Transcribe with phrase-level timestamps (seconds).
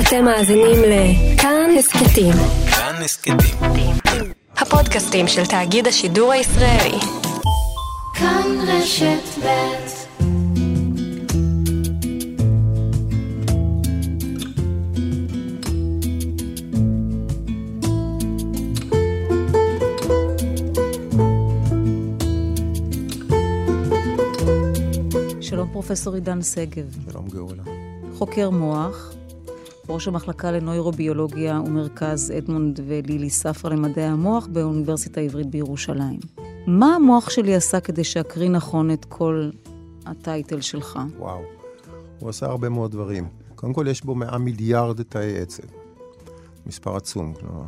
[0.00, 2.32] אתם מאזינים לכאן הסכתים.
[2.70, 3.36] כאן הסכתים.
[4.56, 6.98] הפודקאסטים של תאגיד השידור הישראלי.
[8.14, 9.76] כאן רשת ב'
[25.40, 27.62] שלום פרופסור עידן שגב, שלום גאולה.
[28.14, 29.12] חוקר מוח,
[29.88, 36.18] ראש המחלקה לנוירוביולוגיה ומרכז אדמונד ולילי ספרא למדעי המוח באוניברסיטה העברית בירושלים.
[36.66, 39.50] מה המוח שלי עשה כדי שאקריא נכון את כל
[40.06, 40.98] הטייטל שלך?
[41.18, 41.40] וואו.
[42.18, 43.28] הוא עשה הרבה מאוד דברים.
[43.54, 45.62] קודם כל, יש בו 100 מיליארד תאי עצב.
[46.66, 47.34] מספר עצום.
[47.34, 47.64] כלומר,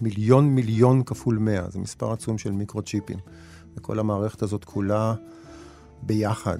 [0.00, 3.18] מיליון מיליון כפול 100, זה מספר עצום של מיקרו-צ'יפים.
[3.76, 5.14] וכל המערכת הזאת כולה
[6.02, 6.58] ביחד,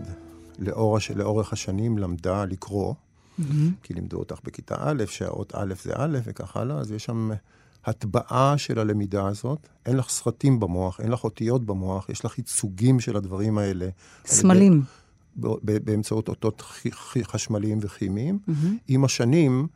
[0.58, 2.94] לאורך, לאורך השנים, למדה לקרוא.
[3.40, 3.42] Mm-hmm.
[3.82, 7.30] כי לימדו אותך בכיתה א', שהאות א' זה א' וכך הלאה, אז יש שם
[7.84, 9.68] הטבעה של הלמידה הזאת.
[9.86, 13.88] אין לך סרטים במוח, אין לך אותיות במוח, יש לך ייצוגים של הדברים האלה.
[14.26, 14.82] סמלים.
[15.62, 16.62] באמצעות אותות
[17.22, 18.38] חשמליים וכימיים.
[18.48, 18.52] Mm-hmm.
[18.88, 19.66] עם השנים,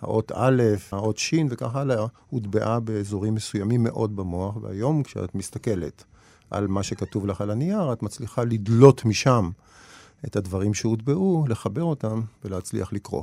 [0.00, 6.04] האות א', האות ש' וכך הלאה, הוטבעה באזורים מסוימים מאוד במוח, והיום כשאת מסתכלת
[6.50, 9.50] על מה שכתוב לך על הנייר, את מצליחה לדלות משם
[10.24, 13.22] את הדברים שהוטבעו, לחבר אותם ולהצליח לקרוא.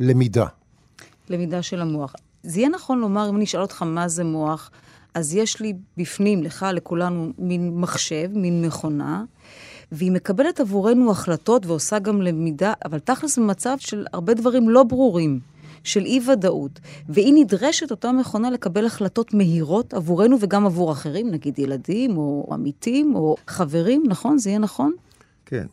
[0.00, 0.46] למידה.
[1.28, 2.14] למידה של המוח.
[2.42, 4.70] זה יהיה נכון לומר, אם אני אשאל אותך מה זה מוח,
[5.14, 9.24] אז יש לי בפנים, לך, לכולנו, מין מחשב, מין מכונה,
[9.92, 15.40] והיא מקבלת עבורנו החלטות ועושה גם למידה, אבל תכלס במצב של הרבה דברים לא ברורים.
[15.84, 22.16] של אי-ודאות, והיא נדרשת, אותה מכונה, לקבל החלטות מהירות עבורנו וגם עבור אחרים, נגיד ילדים
[22.16, 24.38] או עמיתים או חברים, נכון?
[24.38, 24.92] זה יהיה נכון?
[25.46, 25.66] כן.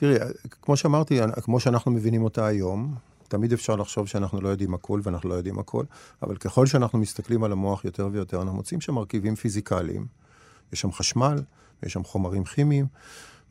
[0.00, 0.16] תראי,
[0.62, 2.94] כמו שאמרתי, כמו שאנחנו מבינים אותה היום,
[3.28, 5.84] תמיד אפשר לחשוב שאנחנו לא יודעים הכל ואנחנו לא יודעים הכל,
[6.22, 10.06] אבל ככל שאנחנו מסתכלים על המוח יותר ויותר, אנחנו מוצאים שם מרכיבים פיזיקליים.
[10.72, 11.42] יש שם חשמל,
[11.82, 12.86] יש שם חומרים כימיים,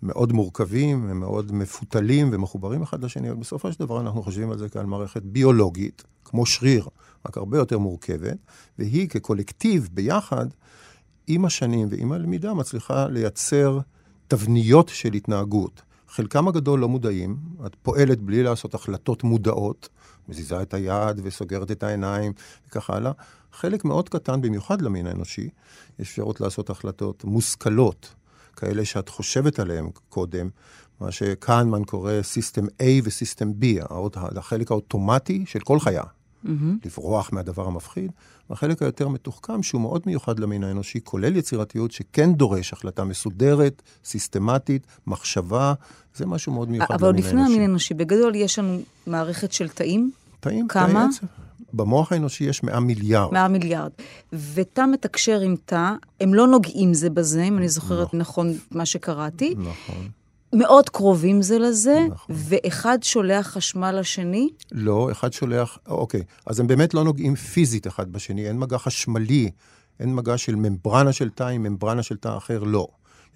[0.04, 4.58] מאוד מורכבים, הם מאוד מפותלים ומחוברים אחד לשני, אבל בסופו של דבר אנחנו חושבים על
[4.58, 6.88] זה כעל מערכת ביולוגית, כמו שריר,
[7.28, 8.38] רק הרבה יותר מורכבת,
[8.80, 10.46] והיא כקולקטיב ביחד,
[11.28, 13.80] עם השנים ועם הלמידה, מצליחה לייצר
[14.28, 15.89] תבניות של התנהגות.
[16.10, 19.90] חלקם הגדול לא מודעים, את פועלת בלי לעשות החלטות מודעות,
[20.30, 22.34] מזיזה את היד וסוגרת את העיניים
[22.68, 23.12] וכך הלאה.
[23.54, 25.50] חלק מאוד קטן, במיוחד למין האנושי,
[26.00, 28.14] יש אפשרות לעשות החלטות מושכלות,
[28.56, 30.50] כאלה שאת חושבת עליהן קודם,
[31.02, 33.66] מה שקהנמן קורא סיסטם A וסיסטם B,
[34.36, 36.04] החלק האוטומטי של כל חיה.
[36.46, 36.86] Mm-hmm.
[36.86, 38.12] לברוח מהדבר המפחיד,
[38.50, 44.88] והחלק היותר מתוחכם, שהוא מאוד מיוחד למין האנושי, כולל יצירתיות, שכן דורש החלטה מסודרת, סיסטמטית,
[45.08, 45.74] מחשבה,
[46.16, 47.22] זה משהו מאוד מיוחד למין האנושי.
[47.22, 50.12] אבל לפני המין האנושי, בגדול יש לנו מערכת של תאים.
[50.40, 51.08] תאים, כמה?
[51.20, 51.28] תאי
[51.74, 53.34] במוח האנושי יש 100 מיליארד.
[53.34, 53.92] 100 מיליארד.
[54.54, 59.56] ותא מתקשר עם תא, הם לא נוגעים זה בזה, אם אני זוכרת נכון מה שקראתי.
[59.58, 60.10] נכון.
[60.54, 62.36] מאוד קרובים זה לזה, נכון.
[62.40, 64.50] ואחד שולח חשמל לשני?
[64.72, 66.24] לא, אחד שולח, אוקיי.
[66.46, 69.52] אז הם באמת לא נוגעים פיזית אחד בשני, אין מגע חשמלי,
[70.00, 72.88] אין מגע של ממברנה של תא עם ממברנה של תא אחר, לא.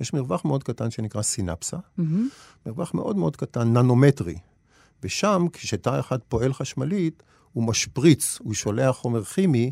[0.01, 2.03] יש מרווח מאוד קטן שנקרא סינפסה, ממ-הממ.
[2.65, 4.35] מרווח מאוד מאוד קטן, ננומטרי.
[5.03, 9.71] ושם, כשתא אחד פועל חשמלית, הוא משפריץ, הוא שולח חומר כימי,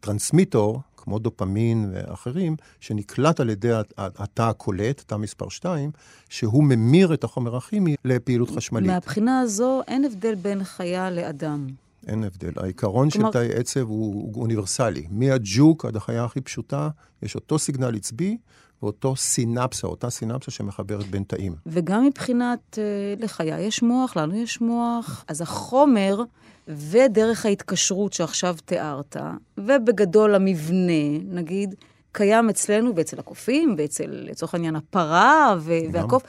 [0.00, 5.90] טרנסמיטור, כמו דופמין ואחרים, שנקלט על ידי התא הקולט, תא מספר 2,
[6.28, 8.90] שהוא ממיר את החומר הכימי לפעילות חשמלית.
[8.90, 11.66] מהבחינה הזו אין הבדל בין חיה לאדם.
[12.08, 12.52] אין הבדל.
[12.56, 13.32] העיקרון כלומר...
[13.32, 15.06] של תאי עצב הוא, אוניברסלי.
[15.10, 16.88] מהג'וק עד החיה הכי פשוטה,
[17.22, 18.36] יש אותו סיגנל עצבי
[18.82, 21.54] ואותו סינפסה, אותה סינפסה שמחברת בין תאים.
[21.66, 22.84] וגם מבחינת, אה,
[23.18, 26.22] לחיה יש מוח, לנו יש מוח, אז החומר
[26.68, 29.16] ודרך ההתקשרות שעכשיו תיארת,
[29.58, 31.74] ובגדול המבנה, נגיד,
[32.12, 36.22] קיים אצלנו ואצל הקופים, ואצל, לצורך העניין, הפרה ו- והקוף.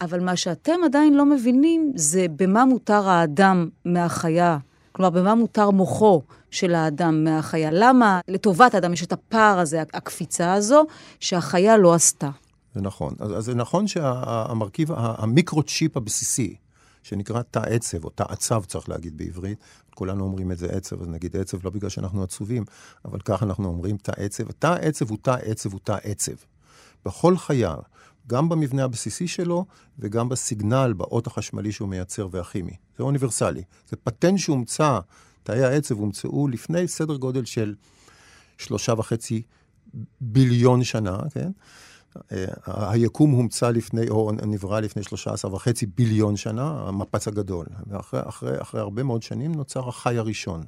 [0.00, 4.58] אבל מה שאתם עדיין לא מבינים זה במה מותר האדם מהחיה.
[4.96, 7.70] כלומר, במה מותר מוחו של האדם מהחיה.
[7.72, 10.84] למה לטובת האדם יש את הפער הזה, הקפיצה הזו,
[11.20, 12.30] שהחיה לא עשתה.
[12.74, 13.14] זה נכון.
[13.20, 16.56] אז, אז זה נכון שהמרכיב, המיקרו-צ'יפ הבסיסי,
[17.02, 19.58] שנקרא תא עצב, או תא עצב צריך להגיד בעברית,
[19.94, 22.64] כולנו אומרים את זה עצב, אז נגיד עצב לא בגלל שאנחנו עצובים,
[23.04, 24.44] אבל ככה אנחנו אומרים תא עצב.
[24.58, 26.32] תא עצב הוא תא עצב הוא תא עצב.
[27.04, 27.74] בכל חיה,
[28.28, 29.64] גם במבנה הבסיסי שלו
[29.98, 32.76] וגם בסיגנל, באות החשמלי שהוא מייצר והכימי.
[32.98, 33.62] זה אוניברסלי.
[33.88, 34.98] זה פטנט שהומצא,
[35.42, 37.74] תאי העצב הומצאו לפני סדר גודל של
[38.58, 39.42] שלושה וחצי
[40.20, 41.50] ביליון שנה, כן?
[42.32, 47.66] אה, היקום הומצא לפני, או נברא לפני 13 וחצי ביליון שנה, המפץ הגדול.
[47.86, 50.64] ואחרי אחרי, אחרי הרבה מאוד שנים נוצר החי הראשון,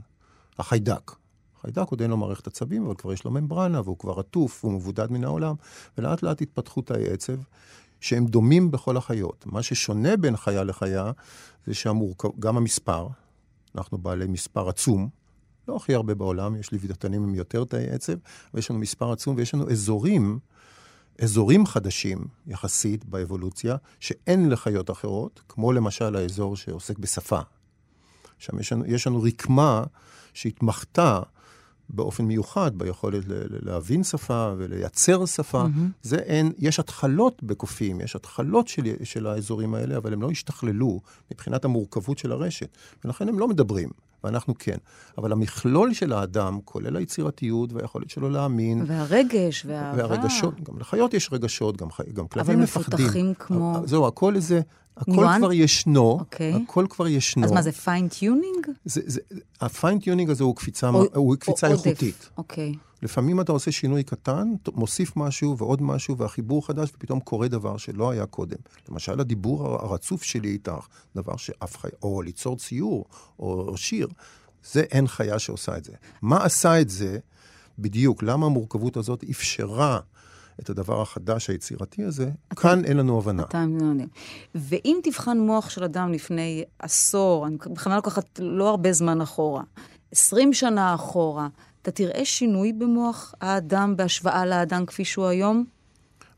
[0.58, 1.12] החיידק.
[1.58, 4.74] החיידק עוד אין לו מערכת עצבים, אבל כבר יש לו ממברנה, והוא כבר עטוף, והוא
[4.74, 5.54] מבודד מן העולם,
[5.98, 7.36] ולאט לאט התפתחו תאי עצב,
[8.00, 9.46] שהם דומים בכל החיות.
[9.46, 11.12] מה ששונה בין חיה לחיה,
[11.66, 13.08] זה שגם המספר,
[13.74, 15.08] אנחנו בעלי מספר עצום,
[15.68, 18.12] לא הכי הרבה בעולם, יש לוויתנים עם יותר תאי עצב,
[18.54, 20.38] ויש לנו מספר עצום, ויש לנו אזורים,
[21.22, 27.40] אזורים חדשים יחסית באבולוציה, שאין לחיות אחרות, כמו למשל האזור שעוסק בשפה.
[28.38, 29.84] שם יש לנו, יש לנו רקמה
[30.34, 31.20] שהתמחתה
[31.90, 33.24] באופן מיוחד ביכולת
[33.62, 35.62] להבין שפה ולייצר שפה.
[35.62, 35.92] Mm-hmm.
[36.02, 41.00] זה אין, יש התחלות בקופים, יש התחלות של, של האזורים האלה, אבל הם לא השתכללו
[41.30, 43.88] מבחינת המורכבות של הרשת, ולכן הם לא מדברים.
[44.24, 44.76] ואנחנו כן.
[45.18, 48.84] אבל המכלול של האדם, כולל היצירתיות והיכולת שלו להאמין.
[48.86, 49.98] והרגש והאהבה.
[49.98, 52.94] והרגשות, גם לחיות יש רגשות, גם, גם כלבים מפחדים.
[52.94, 53.82] אבל מפותחים כמו...
[53.84, 54.60] זהו, הכל איזה...
[54.96, 55.38] הכל ניואנס?
[55.38, 56.20] כבר ישנו, אוקיי.
[56.20, 56.54] אוקיי.
[56.54, 57.44] הכל כבר ישנו.
[57.44, 58.66] אז מה, זה fine-tuning?
[59.60, 62.30] ה fine-tuning הזה הוא קפיצה, או, הוא קפיצה או איכותית.
[62.38, 62.72] אוקיי.
[62.74, 62.87] אוקיי.
[63.02, 68.10] לפעמים אתה עושה שינוי קטן, מוסיף משהו ועוד משהו, והחיבור חדש, ופתאום קורה דבר שלא
[68.10, 68.56] היה קודם.
[68.88, 70.86] למשל, הדיבור הרצוף שלי איתך,
[71.16, 71.88] דבר שאף חי...
[72.02, 73.04] או ליצור ציור,
[73.38, 74.08] או שיר,
[74.64, 75.92] זה אין חיה שעושה את זה.
[76.22, 77.18] מה עשה את זה
[77.78, 78.22] בדיוק?
[78.22, 80.00] למה המורכבות הזאת אפשרה
[80.60, 83.42] את הדבר החדש, היצירתי הזה, אתה, כאן אין לנו הבנה.
[83.42, 84.08] אתה מבין.
[84.54, 89.62] ואם תבחן מוח של אדם לפני עשור, אני בכוונה לוקחת לא הרבה זמן אחורה,
[90.12, 91.48] 20 שנה אחורה,
[91.82, 95.64] אתה תראה שינוי במוח האדם בהשוואה לאדם כפי שהוא היום?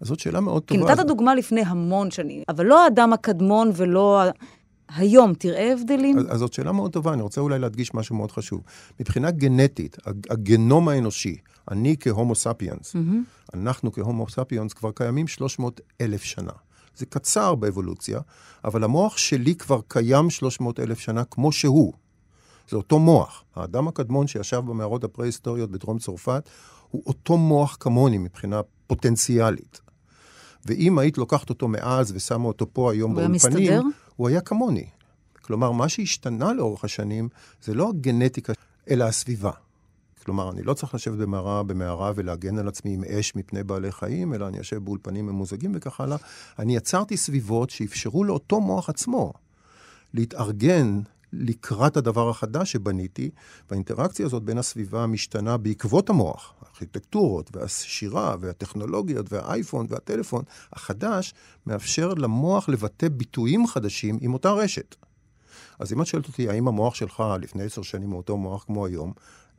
[0.00, 0.86] אז זאת שאלה מאוד טובה.
[0.86, 4.22] כי נתת דוגמה לפני המון שנים, אבל לא האדם הקדמון ולא...
[4.96, 6.18] היום, תראה הבדלים?
[6.18, 8.62] אז, אז זאת שאלה מאוד טובה, אני רוצה אולי להדגיש משהו מאוד חשוב.
[9.00, 9.96] מבחינה גנטית,
[10.30, 11.36] הגנום האנושי,
[11.70, 13.54] אני כהומו ספיאנס, mm-hmm.
[13.54, 16.52] אנחנו כהומו ספיאנס כבר קיימים 300 אלף שנה.
[16.96, 18.20] זה קצר באבולוציה,
[18.64, 21.92] אבל המוח שלי כבר קיים 300 אלף שנה כמו שהוא.
[22.70, 23.44] זה אותו מוח.
[23.56, 26.48] האדם הקדמון שישב במערות הפרה-היסטוריות בדרום צרפת,
[26.90, 29.80] הוא אותו מוח כמוני מבחינה פוטנציאלית.
[30.66, 33.98] ואם היית לוקחת אותו מאז ושמה אותו פה היום באולפנים, הוא היה מסתדר?
[34.16, 34.86] הוא היה כמוני.
[35.42, 37.28] כלומר, מה שהשתנה לאורך השנים
[37.62, 38.52] זה לא הגנטיקה,
[38.90, 39.50] אלא הסביבה.
[40.24, 44.34] כלומר, אני לא צריך לשבת במערה, במערה ולהגן על עצמי עם אש מפני בעלי חיים,
[44.34, 46.16] אלא אני יושב באולפנים ממוזגים וכך הלאה.
[46.58, 49.32] אני יצרתי סביבות שאפשרו לאותו מוח עצמו
[50.14, 51.00] להתארגן
[51.32, 53.30] לקראת הדבר החדש שבניתי,
[53.70, 61.34] והאינטראקציה הזאת בין הסביבה המשתנה בעקבות המוח, הארכיטקטורות והשירה והטכנולוגיות והאייפון והטלפון החדש,
[61.66, 64.96] מאפשר למוח לבטא ביטויים חדשים עם אותה רשת.
[65.78, 68.86] אז אם את שואלת אותי, האם המוח שלך לפני עשר שנים הוא אותו מוח כמו
[68.86, 69.12] היום,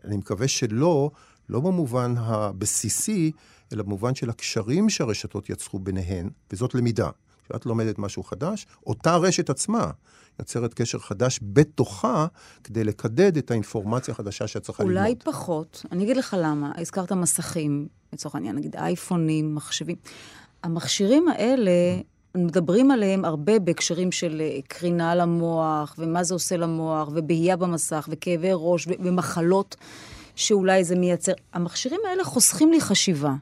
[0.03, 1.11] אני מקווה שלא,
[1.49, 3.31] לא במובן הבסיסי,
[3.73, 7.09] אלא במובן של הקשרים שהרשתות יצרו ביניהן, וזאת למידה.
[7.51, 9.91] כשאת לומדת משהו חדש, אותה רשת עצמה
[10.39, 12.27] יוצרת קשר חדש בתוכה
[12.63, 14.97] כדי לקדד את האינפורמציה החדשה שאת צריכה ללמוד.
[14.97, 15.85] אולי פחות.
[15.91, 16.71] אני אגיד לך למה.
[16.77, 19.95] הזכרת מסכים, לצורך העניין, נגיד אייפונים, מחשבים.
[20.63, 21.71] המכשירים האלה,
[22.35, 28.49] מדברים עליהם הרבה בהקשרים של אה, קרינה למוח, ומה זה עושה למוח, ובהייה במסך, וכאבי
[28.53, 29.75] ראש, ומחלות.
[30.35, 31.31] שאולי זה מייצר.
[31.53, 33.33] המכשירים האלה חוסכים לי חשיבה.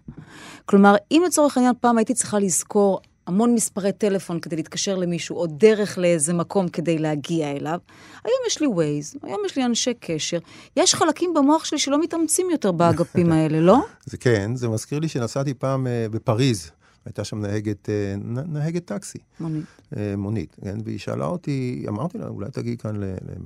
[0.65, 2.99] כלומר, אם לצורך העניין פעם הייתי צריכה לזכור
[3.29, 7.79] המון מספרי טלפון כדי להתקשר למישהו, או דרך לאיזה מקום כדי להגיע אליו.
[8.23, 10.37] היום יש לי ווייז, היום יש לי אנשי קשר.
[10.77, 13.77] יש חלקים במוח שלי שלא מתאמצים יותר באגפים האלה, לא?
[14.05, 16.71] זה כן, זה מזכיר לי שנסעתי פעם uh, בפריז.
[17.05, 18.15] הייתה שם נהגת, אה,
[18.47, 19.17] נהגת טקסי.
[19.39, 19.65] מונית.
[19.97, 20.77] אה, מונית, כן?
[20.85, 22.95] והיא שאלה אותי, אמרתי לה, אולי תגיעי כאן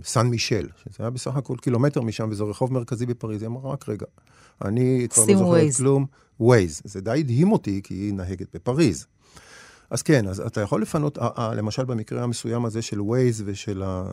[0.02, 3.42] לסן מישל, שזה היה בסך הכל קילומטר משם, וזה רחוב מרכזי בפריז.
[3.42, 4.06] היא אמרה, רק רגע,
[4.66, 6.06] אני כבר לא זוכרת כלום.
[6.40, 6.82] ווייז.
[6.84, 9.06] זה די הדהים אותי, כי היא נהגת בפריז.
[9.94, 11.18] אז כן, אז אתה יכול לפנות,
[11.56, 14.04] למשל במקרה המסוים הזה של Waze ושל ה,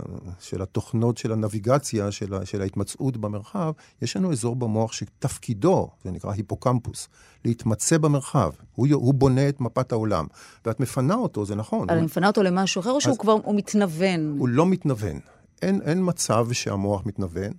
[0.41, 3.73] של התוכנות של הנביגציה, של, ה, של ההתמצאות במרחב,
[4.03, 7.09] יש לנו אזור במוח שתפקידו, זה נקרא היפוקמפוס,
[7.45, 8.51] להתמצא במרחב.
[8.75, 10.27] הוא, הוא בונה את מפת העולם,
[10.67, 11.89] ואת מפנה אותו, זה נכון.
[11.91, 14.37] אבל אני מפנה אותו למשהו אחר, או שהוא כבר, הוא מתנוון?
[14.39, 15.21] הוא לא מתנוון.
[15.63, 17.53] אין, אין מצב שהמוח מתנוון.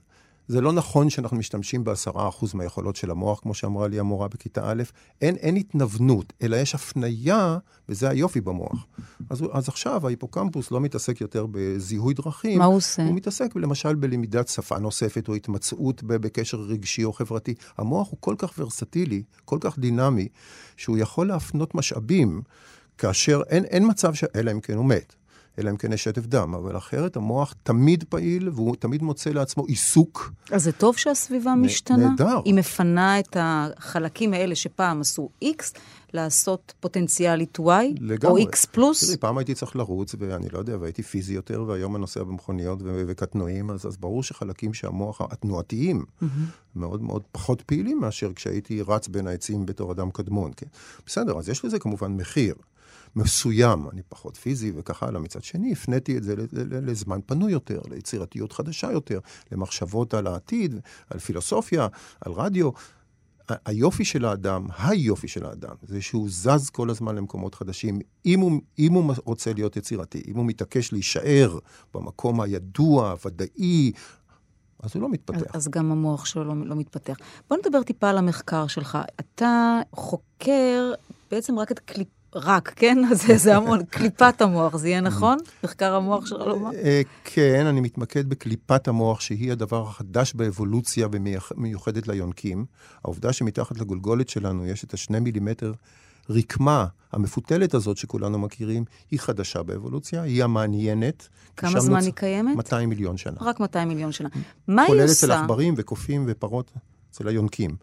[0.52, 4.72] זה לא נכון שאנחנו משתמשים בעשרה אחוז מהיכולות של המוח, כמו שאמרה לי המורה בכיתה
[4.72, 4.84] א',
[5.22, 7.58] אין, אין התנוונות, אלא יש הפנייה,
[7.90, 8.86] וזה היופי במוח.
[9.30, 12.60] אז, אז עכשיו ההיפוקמפוס לא מתעסק יותר בזיהוי דרכים.
[12.60, 13.04] מה הוא עושה?
[13.04, 17.54] הוא מתעסק למשל בלמידת שפה נוספת, או התמצאות בקשר רגשי או חברתי.
[17.78, 20.28] המוח הוא כל כך ורסטילי, כל כך דינמי,
[20.78, 22.42] שהוא יכול להפנות משאבים,
[22.98, 24.24] כאשר אין, אין מצב, ש...
[24.36, 25.16] אלא אם כן הוא מת.
[25.60, 29.66] אלא אם כן יש שטף דם, אבל אחרת המוח תמיד פעיל והוא תמיד מוצא לעצמו
[29.66, 30.32] עיסוק.
[30.52, 31.98] אז זה טוב שהסביבה נ- משתנה?
[32.10, 32.40] נהדר.
[32.46, 35.64] היא מפנה את החלקים האלה שפעם עשו X,
[36.14, 37.64] לעשות פוטנציאלית Y,
[38.00, 38.44] לגמרי.
[38.44, 39.04] או X פלוס?
[39.06, 42.80] תראי, פעם הייתי צריך לרוץ, ואני לא יודע, והייתי פיזי יותר, והיום אני נוסע במכוניות
[42.84, 46.06] וקטנועים, אז, אז ברור שחלקים שהמוח, התנועתיים,
[46.76, 50.68] מאוד מאוד פחות פעילים מאשר כשהייתי רץ בין העצים בתור אדם קדמון, כן?
[51.06, 52.56] בסדר, אז יש לזה כמובן מחיר.
[53.16, 55.22] מסוים, אני פחות פיזי וכך הלאה.
[55.22, 56.36] מצד שני, הפניתי את זה
[56.82, 59.20] לזמן פנוי יותר, ליצירתיות חדשה יותר,
[59.52, 60.76] למחשבות על העתיד,
[61.10, 61.88] על פילוסופיה,
[62.22, 62.70] על רדיו.
[63.66, 68.00] היופי של האדם, היופי של האדם, זה שהוא זז כל הזמן למקומות חדשים.
[68.26, 71.60] אם הוא, אם הוא רוצה להיות יצירתי, אם הוא מתעקש להישאר
[71.94, 73.92] במקום הידוע, הוודאי,
[74.84, 75.56] אז הוא לא אז, מתפתח.
[75.56, 77.16] אז גם המוח שלו לא, לא מתפתח.
[77.50, 78.98] בוא נדבר טיפה על המחקר שלך.
[79.20, 80.94] אתה חוקר
[81.32, 82.08] בעצם רק את קליפ...
[82.36, 82.98] רק, כן?
[83.12, 85.38] אז זה, המון, קליפת המוח, זה יהיה נכון?
[85.64, 86.70] מחקר המוח שלך לומר?
[86.74, 92.66] אה, כן, אני מתמקד בקליפת המוח, שהיא הדבר החדש באבולוציה ומיוחדת ליונקים.
[93.06, 95.74] העובדה שמתחת לגולגולת שלנו יש את השני מילימטר
[96.30, 101.28] רקמה המפותלת הזאת שכולנו מכירים, היא חדשה באבולוציה, היא המעניינת.
[101.58, 102.56] כמה זמן נוצ- היא קיימת?
[102.56, 103.38] 200 מיליון שנה.
[103.42, 104.30] רק 200 מיליון שנה.
[104.68, 105.14] מה היא כולל עושה?
[105.14, 106.72] אצל עכברים וקופים ופרות,
[107.12, 107.76] אצל היונקים.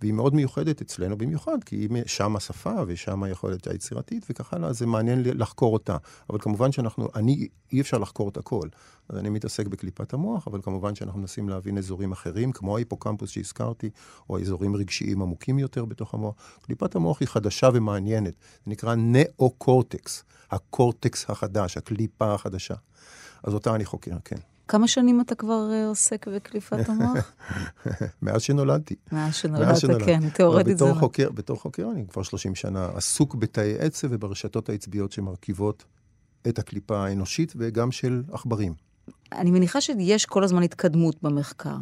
[0.00, 5.22] והיא מאוד מיוחדת אצלנו במיוחד, כי שם השפה ושם היכולת היצירתית וכך הלאה, זה מעניין
[5.24, 5.96] לחקור אותה.
[6.30, 8.68] אבל כמובן שאנחנו, אני, אי אפשר לחקור את הכל.
[9.08, 13.90] אז אני מתעסק בקליפת המוח, אבל כמובן שאנחנו מנסים להבין אזורים אחרים, כמו ההיפוקמפוס שהזכרתי,
[14.30, 16.34] או אזורים רגשיים עמוקים יותר בתוך המוח.
[16.62, 18.34] קליפת המוח היא חדשה ומעניינת.
[18.64, 22.74] זה נקרא נאו-קורטקס, הקורטקס החדש, הקליפה החדשה.
[23.42, 24.55] אז אותה אני חוקר, כן.
[24.68, 27.32] כמה שנים אתה כבר אה, עוסק בקליפת המוח?
[28.22, 28.94] מאז שנולדתי.
[29.12, 30.02] מאז שנולדת.
[30.04, 31.00] כן, תיאורטית זה בתור לא.
[31.00, 35.84] חוקר, בתור חוקר אני כבר 30 שנה עסוק בתאי עצב וברשתות העצביות שמרכיבות
[36.48, 38.74] את הקליפה האנושית וגם של עכברים.
[39.32, 41.76] אני מניחה שיש כל הזמן התקדמות במחקר,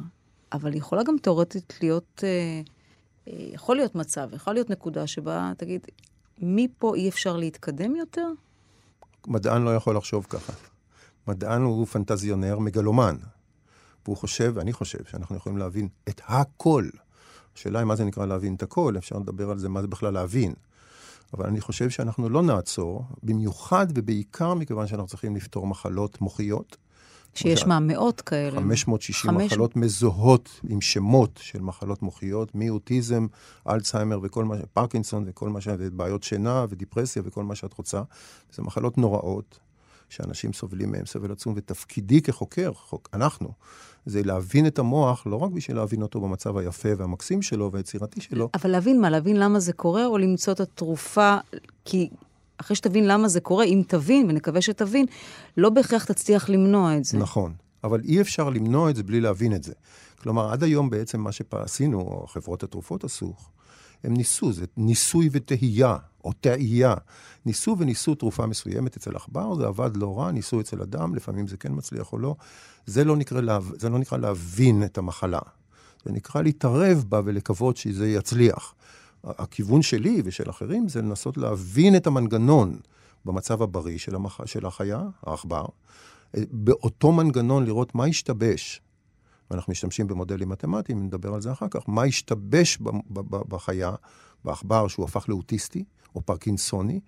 [0.52, 2.28] אבל יכולה גם תיאורטית להיות, אה,
[3.28, 5.86] אה, יכול להיות מצב, יכולה להיות נקודה שבה תגיד,
[6.38, 8.28] מפה אי אפשר להתקדם יותר?
[9.26, 10.52] מדען לא יכול לחשוב ככה.
[11.28, 13.16] מדען הוא פנטזיונר מגלומן.
[14.04, 16.88] והוא חושב, ואני חושב, שאנחנו יכולים להבין את הכל.
[17.56, 20.12] השאלה היא מה זה נקרא להבין את הכל, אפשר לדבר על זה, מה זה בכלל
[20.12, 20.54] להבין.
[21.34, 26.76] אבל אני חושב שאנחנו לא נעצור, במיוחד ובעיקר מכיוון שאנחנו צריכים לפתור מחלות מוחיות.
[27.34, 28.56] שיש מה, מאות כאלה.
[28.56, 33.26] 560 חמש- מחלות מזוהות עם שמות של מחלות מוחיות, מאוטיזם,
[33.68, 34.60] אלצהיימר וכל מה ש...
[34.72, 35.68] פרקינסון וכל מה ש...
[35.78, 38.02] ובעיות שינה ודיפרסיה וכל מה שאת רוצה.
[38.52, 39.58] זה מחלות נוראות,
[40.08, 43.48] שאנשים סובלים מהם סבל עצום, ותפקידי כחוקר, חוק, אנחנו,
[44.06, 48.48] זה להבין את המוח, לא רק בשביל להבין אותו במצב היפה והמקסים שלו והיצירתי שלו,
[48.54, 51.36] אבל להבין מה, להבין למה זה קורה, או למצוא את התרופה,
[51.84, 52.08] כי
[52.58, 55.06] אחרי שתבין למה זה קורה, אם תבין, ונקווה שתבין,
[55.56, 57.18] לא בהכרח תצליח למנוע את זה.
[57.18, 57.52] נכון.
[57.84, 59.72] אבל אי אפשר למנוע את זה בלי להבין את זה.
[60.22, 63.34] כלומר, עד היום בעצם מה שעשינו, או חברות התרופות עשו,
[64.04, 66.94] הם ניסו, זה ניסוי וטהייה, או תהייה.
[67.46, 71.56] ניסו וניסו תרופה מסוימת אצל עכבר, זה עבד לא רע, ניסו אצל אדם, לפעמים זה
[71.56, 72.34] כן מצליח או לא.
[72.86, 75.40] זה לא נקרא, לה, זה לא נקרא להבין את המחלה.
[76.04, 78.74] זה נקרא להתערב בה ולקוות שזה יצליח.
[79.24, 82.78] הכיוון שלי ושל אחרים זה לנסות להבין את המנגנון
[83.24, 84.46] במצב הבריא של, המח...
[84.46, 85.64] של החיה, העכבר,
[86.50, 88.80] באותו מנגנון לראות מה השתבש.
[89.50, 92.78] ואנחנו משתמשים במודלים מתמטיים, נדבר על זה אחר כך, מה השתבש
[93.30, 93.94] בחיה,
[94.44, 95.84] בעכבר שהוא הפך לאוטיסטי
[96.14, 97.00] או פרקינסוני,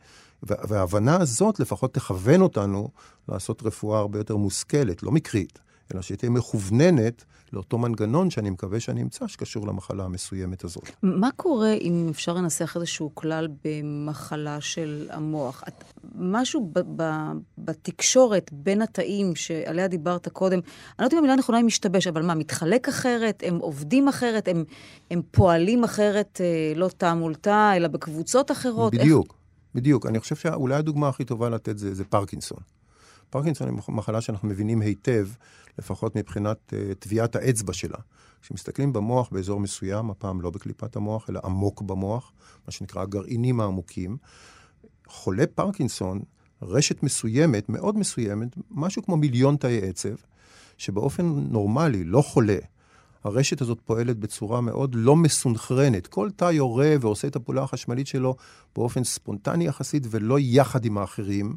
[0.43, 2.91] וה- וההבנה הזאת לפחות תכוון אותנו
[3.29, 5.59] לעשות רפואה הרבה יותר מושכלת, לא מקרית,
[5.95, 10.91] אלא שתהיה מכווננת לאותו מנגנון שאני מקווה שאני אמצא שקשור למחלה המסוימת הזאת.
[11.03, 15.63] מה קורה אם אפשר לנסח איזשהו כלל במחלה של המוח?
[15.69, 17.03] את, משהו ב, ב,
[17.59, 20.65] בתקשורת בין התאים שעליה דיברת קודם, אני
[20.99, 23.43] לא יודעת אם המילה נכונה היא משתבש, אבל מה, מתחלק אחרת?
[23.47, 24.49] הם עובדים אחרת?
[24.49, 24.65] הם,
[25.11, 28.95] הם פועלים אחרת, אה, לא תא מול תא, אלא בקבוצות אחרות?
[28.95, 29.35] בדיוק,
[29.75, 30.07] בדיוק.
[30.07, 32.59] אני חושב שאולי הדוגמה הכי טובה לתת זה, זה פרקינסון.
[33.31, 35.29] פרקינסון היא מחלה שאנחנו מבינים היטב,
[35.79, 37.99] לפחות מבחינת uh, טביעת האצבע שלה.
[38.43, 42.33] כשמסתכלים במוח באזור מסוים, הפעם לא בקליפת המוח, אלא עמוק במוח,
[42.67, 44.17] מה שנקרא הגרעינים העמוקים,
[45.09, 46.21] חולה פרקינסון,
[46.63, 50.15] רשת מסוימת, מאוד מסוימת, משהו כמו מיליון תאי עצב,
[50.79, 52.59] שבאופן נורמלי, לא חולה,
[53.25, 56.07] הרשת הזאת פועלת בצורה מאוד לא מסונכרנת.
[56.07, 58.37] כל תא יורה ועושה את הפעולה החשמלית שלו
[58.77, 61.57] באופן ספונטני יחסית ולא יחד עם האחרים.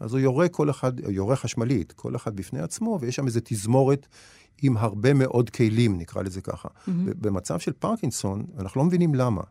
[0.00, 4.06] אז הוא יורה כל אחד, יורה חשמלית, כל אחד בפני עצמו, ויש שם איזו תזמורת
[4.62, 6.68] עם הרבה מאוד כלים, נקרא לזה ככה.
[6.68, 6.90] Mm-hmm.
[7.16, 9.42] במצב של פרקינסון, אנחנו לא מבינים למה.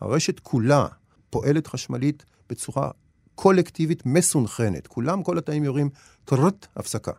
[0.00, 0.86] הרשת כולה
[1.30, 2.90] פועלת חשמלית בצורה
[3.34, 4.86] קולקטיבית מסונכרנת.
[4.86, 5.90] כולם, כל התאים יורים
[6.24, 7.12] טרט, הפסקה.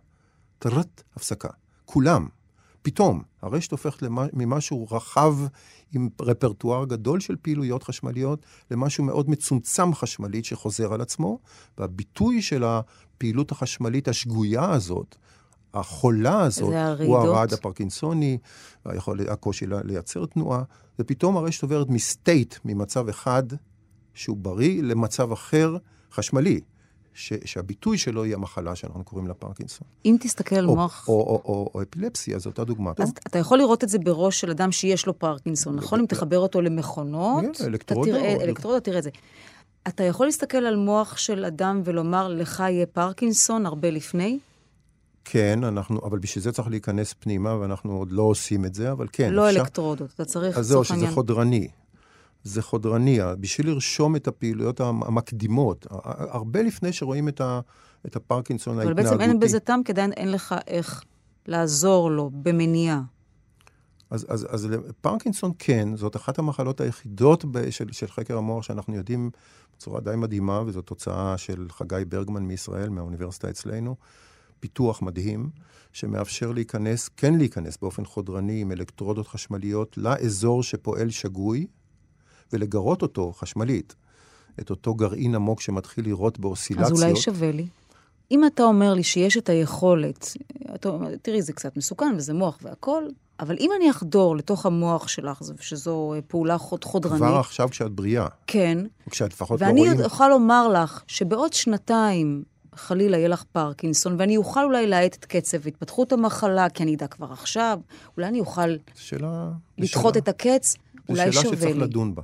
[0.59, 1.49] טרט, הפסקה.
[1.85, 2.27] כולם.
[2.81, 4.03] פתאום, הרשת הופכת
[4.33, 5.35] ממשהו רחב
[5.93, 11.39] עם רפרטואר גדול של פעילויות חשמליות למשהו מאוד מצומצם חשמלית שחוזר על עצמו,
[11.77, 15.15] והביטוי של הפעילות החשמלית השגויה הזאת,
[15.73, 16.73] החולה הזאת,
[17.05, 18.37] הוא הרעד הפרקינסוני,
[18.85, 20.63] היכול, הקושי לייצר תנועה,
[20.99, 23.43] ופתאום הרשת עוברת מסטייט, ממצב אחד
[24.13, 25.77] שהוא בריא, למצב אחר
[26.11, 26.59] חשמלי.
[27.17, 29.87] ש, שהביטוי שלו היא המחלה שאנחנו קוראים לה פרקינסון.
[30.05, 31.05] אם תסתכל על מוח...
[31.07, 32.91] או, או, או, או אפילפסיה, זו אותה דוגמה.
[32.91, 33.11] אז טוב?
[33.27, 35.99] אתה יכול לראות את זה בראש של אדם שיש לו פרקינסון, נכון?
[35.99, 38.15] אם תחבר אותו למכונות, כן, אלקטרודות.
[38.15, 39.09] אלקטרודות, תראה את זה.
[39.87, 44.39] אתה יכול להסתכל על מוח של אדם ולומר, לך יהיה פרקינסון הרבה לפני?
[45.25, 49.07] כן, אנחנו, אבל בשביל זה צריך להיכנס פנימה, ואנחנו עוד לא עושים את זה, אבל
[49.11, 49.59] כן, לא אפשר...
[49.59, 51.11] אלקטרודות, אתה צריך, אז זהו, שזה עניין...
[51.11, 51.67] חודרני.
[52.47, 55.87] זה חודרני, בשביל לרשום את הפעילויות המקדימות,
[56.17, 57.59] הרבה לפני שרואים את, ה,
[58.05, 59.07] את הפרקינסון ההתנהגותי.
[59.07, 61.03] אבל בעצם אין בזה טעם, כי עדיין אין לך איך
[61.45, 63.01] לעזור לו במניעה.
[64.09, 64.67] אז, אז, אז
[65.01, 69.29] פרקינסון כן, זאת אחת המחלות היחידות ב, של, של חקר המוח שאנחנו יודעים
[69.77, 73.95] בצורה די מדהימה, וזו תוצאה של חגי ברגמן מישראל, מהאוניברסיטה אצלנו.
[74.59, 75.49] פיתוח מדהים,
[75.93, 81.67] שמאפשר להיכנס, כן להיכנס באופן חודרני עם אלקטרודות חשמליות לאזור שפועל שגוי,
[82.53, 83.95] ולגרות אותו חשמלית,
[84.59, 86.91] את אותו גרעין עמוק שמתחיל לירות באוסילציות.
[86.91, 87.67] אז אולי שווה לי.
[88.31, 90.37] אם אתה אומר לי שיש את היכולת,
[90.75, 95.07] אתה אומר, תראי, זה קצת מסוכן וזה מוח והכול, אבל אם אני אחדור לתוך המוח
[95.07, 97.17] שלך, שזו פעולה חוד, חודרנית...
[97.17, 98.27] כבר עכשיו כשאת בריאה.
[98.47, 98.77] כן.
[99.09, 99.91] כשאת לפחות לא רואים...
[99.91, 102.43] ואני אוכל לומר לך שבעוד שנתיים
[102.75, 107.07] חלילה יהיה לך פרקינסון, ואני אוכל אולי להאט את קצב התפתחות המחלה, כי אני אדע
[107.07, 107.79] כבר עכשיו,
[108.17, 110.75] אולי אני אוכל שאלה, לדחות שאלה, את הקץ,
[111.09, 111.15] לי.
[111.15, 112.21] זו שאלה שצריך לדון בה.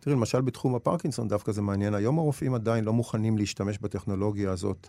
[0.00, 1.94] תראי, למשל בתחום הפרקינסון דווקא זה מעניין.
[1.94, 4.88] היום הרופאים עדיין לא מוכנים להשתמש בטכנולוגיה הזאת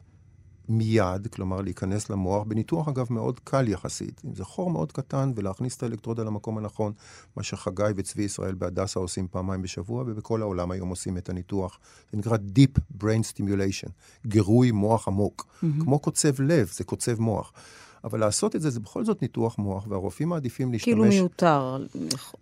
[0.70, 4.22] מיד, כלומר להיכנס למוח, בניתוח אגב מאוד קל יחסית.
[4.26, 6.94] אם זה חור מאוד קטן ולהכניס את האלקטרודה למקום הנכון,
[7.36, 11.80] מה שחגי וצבי ישראל בהדסה עושים פעמיים בשבוע, ובכל העולם היום עושים את הניתוח.
[12.12, 13.90] זה נקרא Deep Brain Stimulation,
[14.28, 15.46] גירוי מוח עמוק.
[15.46, 15.84] Mm-hmm.
[15.84, 17.54] כמו קוצב לב, זה קוצב מוח.
[18.04, 20.94] אבל לעשות את זה, זה בכל זאת ניתוח מוח, והרופאים מעדיפים להשתמש...
[20.94, 21.86] כאילו מיותר.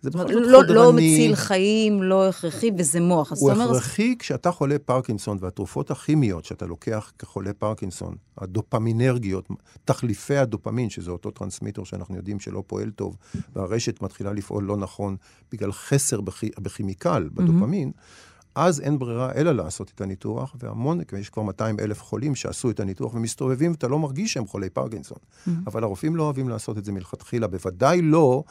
[0.01, 0.75] זה בכל זאת לא, חודרני.
[0.75, 3.34] לא מציל חיים, לא הכרחי, וזה מוח.
[3.39, 9.48] הוא הכרחי כשאתה חולה פרקינסון, והתרופות הכימיות שאתה לוקח כחולה פרקינסון, הדופמינרגיות,
[9.86, 13.17] תחליפי הדופמין, שזה אותו טרנסמיטר שאנחנו יודעים שלא פועל טוב,
[13.56, 15.15] והרשת מתחילה לפעול לא נכון
[15.52, 16.22] בגלל חסר
[16.62, 18.38] בכימיקל, בדופמין, mm-hmm.
[18.62, 22.80] אז אין ברירה אלא לעשות את הניתוח, והמון, יש כבר 200 אלף חולים שעשו את
[22.80, 25.17] הניתוח ומסתובבים, ואתה לא מרגיש שהם חולי פרקינסון.
[25.17, 25.52] Mm-hmm.
[25.67, 28.43] אבל הרופאים לא אוהבים לעשות את זה מלכתחילה, בוודאי לא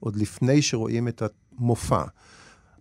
[0.00, 1.22] עוד לפני שרואים את
[1.58, 2.02] המופע.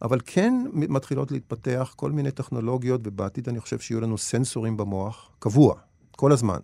[0.02, 5.76] אבל כן מתחילות להתפתח כל מיני טכנולוגיות, ובעתיד אני חושב שיהיו לנו סנסורים במוח, קבוע,
[6.12, 6.60] כל הזמן,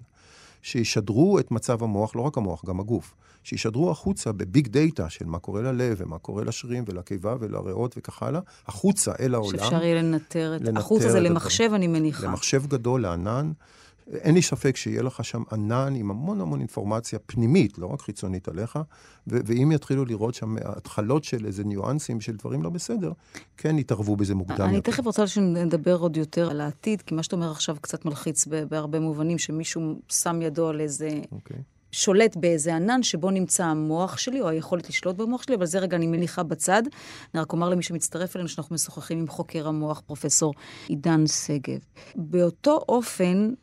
[0.61, 3.15] שישדרו את מצב המוח, לא רק המוח, גם הגוף.
[3.43, 8.41] שישדרו החוצה בביג דאטה של מה קורה ללב ומה קורה לשרירים ולקיבה ולריאות וכך הלאה,
[8.67, 9.59] החוצה אל העולם.
[9.59, 10.77] שאפשר יהיה לנטר את...
[10.77, 12.27] החוצה זה למחשב, אני מניחה.
[12.27, 13.51] למחשב גדול, לענן.
[14.13, 18.47] אין לי ספק שיהיה לך שם ענן עם המון המון אינפורמציה פנימית, לא רק חיצונית
[18.47, 18.79] עליך,
[19.27, 23.11] ו- ואם יתחילו לראות שם התחלות של איזה ניואנסים של דברים לא בסדר,
[23.57, 24.91] כן יתערבו בזה מוקדם אני יותר.
[24.91, 28.99] תכף רוצה שנדבר עוד יותר על העתיד, כי מה שאתה אומר עכשיו קצת מלחיץ בהרבה
[28.99, 31.09] מובנים, שמישהו שם ידו על איזה...
[31.33, 31.80] Okay.
[31.91, 35.97] שולט באיזה ענן שבו נמצא המוח שלי, או היכולת לשלוט במוח שלי, אבל זה רגע
[35.97, 36.83] אני מניחה בצד.
[37.33, 40.25] אני רק אומר למי שמצטרף אלינו שאנחנו משוחחים עם חוקר המוח, פרופ'
[40.87, 41.79] עידן שגב.
[42.15, 43.53] באותו אופן,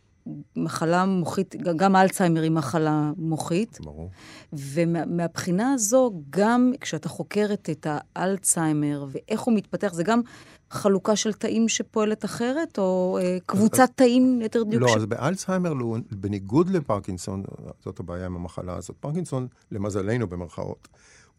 [0.56, 3.78] מחלה מוחית, גם אלצהיימר היא מחלה מוחית.
[3.80, 4.10] ברור.
[4.52, 10.20] ומהבחינה הזו, גם כשאתה חוקרת את האלצהיימר ואיך הוא מתפתח, זה גם
[10.70, 14.82] חלוקה של תאים שפועלת אחרת, או אה, קבוצת אז, תאים, יותר דיוק?
[14.82, 14.96] לא, ש...
[14.96, 15.72] אז באלצהיימר,
[16.10, 17.42] בניגוד לפרקינסון,
[17.84, 18.96] זאת הבעיה עם המחלה הזאת.
[19.00, 20.88] פרקינסון, למזלנו במרכאות,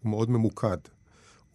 [0.03, 0.77] הוא מאוד ממוקד.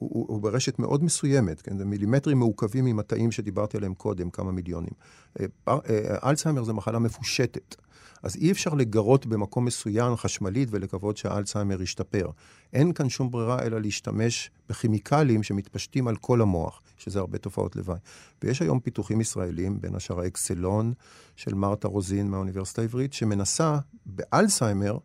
[0.05, 1.79] הוא, הוא, הוא ברשת מאוד מסוימת, כן?
[1.79, 4.95] זה מילימטרים מעוכבים עם התאים שדיברתי עליהם קודם, כמה מיליונים.
[5.41, 7.77] אה, פר, אה, אלצהיימר זה מחלה מפושטת.
[8.23, 12.31] אז אי אפשר לגרות במקום מסוים חשמלית ולקוות שהאלצהיימר ישתפר.
[12.73, 17.99] אין כאן שום ברירה אלא להשתמש בכימיקלים שמתפשטים על כל המוח, שזה הרבה תופעות לוואי.
[18.43, 20.93] ויש היום פיתוחים ישראלים, בין השאר האקסלון
[21.37, 24.99] של מרתה רוזין מהאוניברסיטה העברית, שמנסה באלצהיימר,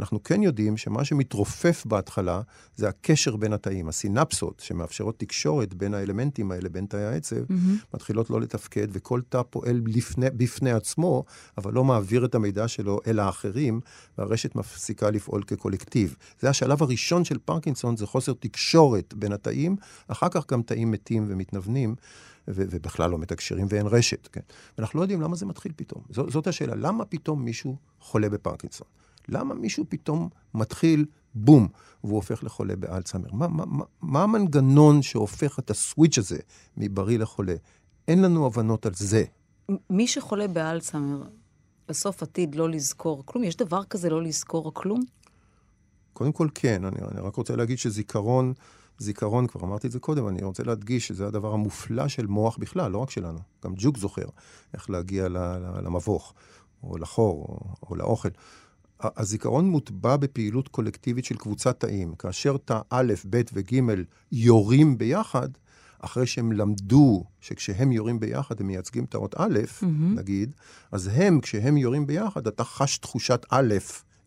[0.00, 2.40] אנחנו כן יודעים שמה שמתרופף בהתחלה
[2.76, 3.88] זה הקשר בין התאים.
[3.88, 7.94] הסינפסות שמאפשרות תקשורת בין האלמנטים האלה, בין תאי העצב, mm-hmm.
[7.94, 11.24] מתחילות לא לתפקד, וכל תא פועל לפני, בפני עצמו,
[11.58, 13.80] אבל לא מעביר את המידע שלו אל האחרים,
[14.18, 16.16] והרשת מפסיקה לפעול כקולקטיב.
[16.40, 19.76] זה השלב הראשון של פרקינסון, זה חוסר תקשורת בין התאים,
[20.08, 21.94] אחר כך גם תאים מתים ומתנוונים.
[22.48, 24.40] ו- ובכלל לא מתקשרים ואין רשת, כן?
[24.78, 26.02] ואנחנו לא יודעים למה זה מתחיל פתאום.
[26.10, 28.86] ז- זאת השאלה, למה פתאום מישהו חולה בפרקינסון?
[29.28, 31.04] למה מישהו פתאום מתחיל,
[31.34, 31.68] בום,
[32.04, 33.32] והוא הופך לחולה באלצהיימר?
[33.32, 36.38] מה, מה, מה, מה המנגנון שהופך את הסוויץ' הזה
[36.76, 37.54] מבריא לחולה?
[38.08, 39.24] אין לנו הבנות על זה.
[39.90, 41.22] מי שחולה באלצהיימר,
[41.88, 43.44] בסוף עתיד לא לזכור כלום?
[43.44, 45.00] יש דבר כזה לא לזכור כלום?
[46.12, 48.52] קודם כל כן, אני, אני רק רוצה להגיד שזיכרון,
[48.98, 52.90] זיכרון, כבר אמרתי את זה קודם, אני רוצה להדגיש שזה הדבר המופלא של מוח בכלל,
[52.90, 53.38] לא רק שלנו.
[53.64, 54.24] גם ג'וק זוכר
[54.74, 55.28] איך להגיע
[55.82, 56.34] למבוך,
[56.82, 58.28] או לחור, או, או לאוכל.
[59.02, 62.14] הזיכרון מוטבע בפעילות קולקטיבית של קבוצת תאים.
[62.14, 63.80] כאשר תא א', ב' וג'
[64.32, 65.48] יורים ביחד,
[66.00, 69.86] אחרי שהם למדו שכשהם יורים ביחד הם מייצגים את האות א', mm-hmm.
[70.16, 70.52] נגיד,
[70.92, 73.74] אז הם, כשהם יורים ביחד, אתה חש תחושת א'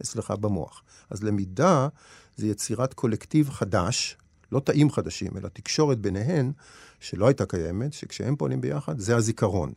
[0.02, 0.84] אצלך במוח.
[1.10, 1.88] אז למידה
[2.36, 4.18] זה יצירת קולקטיב חדש,
[4.54, 6.52] לא תאים חדשים, אלא תקשורת ביניהן,
[7.00, 9.74] שלא הייתה קיימת, שכשהם פועלים ביחד, זה הזיכרון.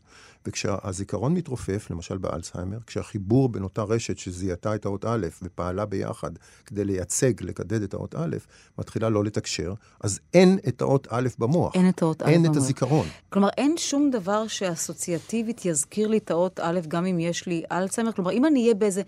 [0.47, 6.31] וכשהזיכרון מתרופף, למשל באלצהיימר, כשהחיבור בין אותה רשת שזיהתה את האות א' ופעלה ביחד
[6.67, 8.37] כדי לייצג, לקדד את האות א',
[8.79, 11.75] מתחילה לא לתקשר, אז אין את האות א' במוח.
[11.75, 12.57] אין את האות א' אין את במוח.
[12.57, 13.07] הזיכרון.
[13.29, 18.13] כלומר, אין שום דבר שאסוציאטיבית יזכיר לי את האות א', גם אם יש לי אלצהיימר.
[18.13, 19.03] כלומר, אם אני אהיה באיזה...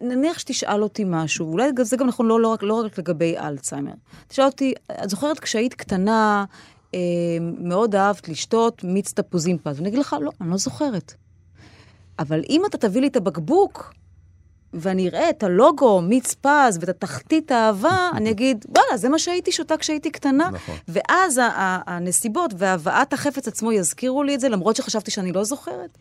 [0.00, 3.92] נניח שתשאל אותי משהו, אולי זה גם נכון לא, לא, רק, לא רק לגבי אלצהיימר.
[4.28, 4.74] תשאל אותי,
[5.04, 6.44] את זוכרת כשהיית קטנה,
[6.94, 7.00] אה,
[7.40, 9.76] מאוד אהבת לשתות מיץ תפוזים פז?
[9.76, 11.14] ואני אגיד לך, לא, אני לא זוכרת.
[12.18, 13.94] אבל אם אתה תביא לי את הבקבוק,
[14.74, 19.52] ואני אראה את הלוגו, מיץ פז, ואת התחתית האהבה, אני אגיד, וואלה, זה מה שהייתי
[19.52, 20.50] שותה כשהייתי קטנה.
[20.50, 20.76] נכון.
[20.88, 21.40] ואז
[21.86, 25.98] הנסיבות והבאת החפץ עצמו יזכירו לי את זה, למרות שחשבתי שאני לא זוכרת.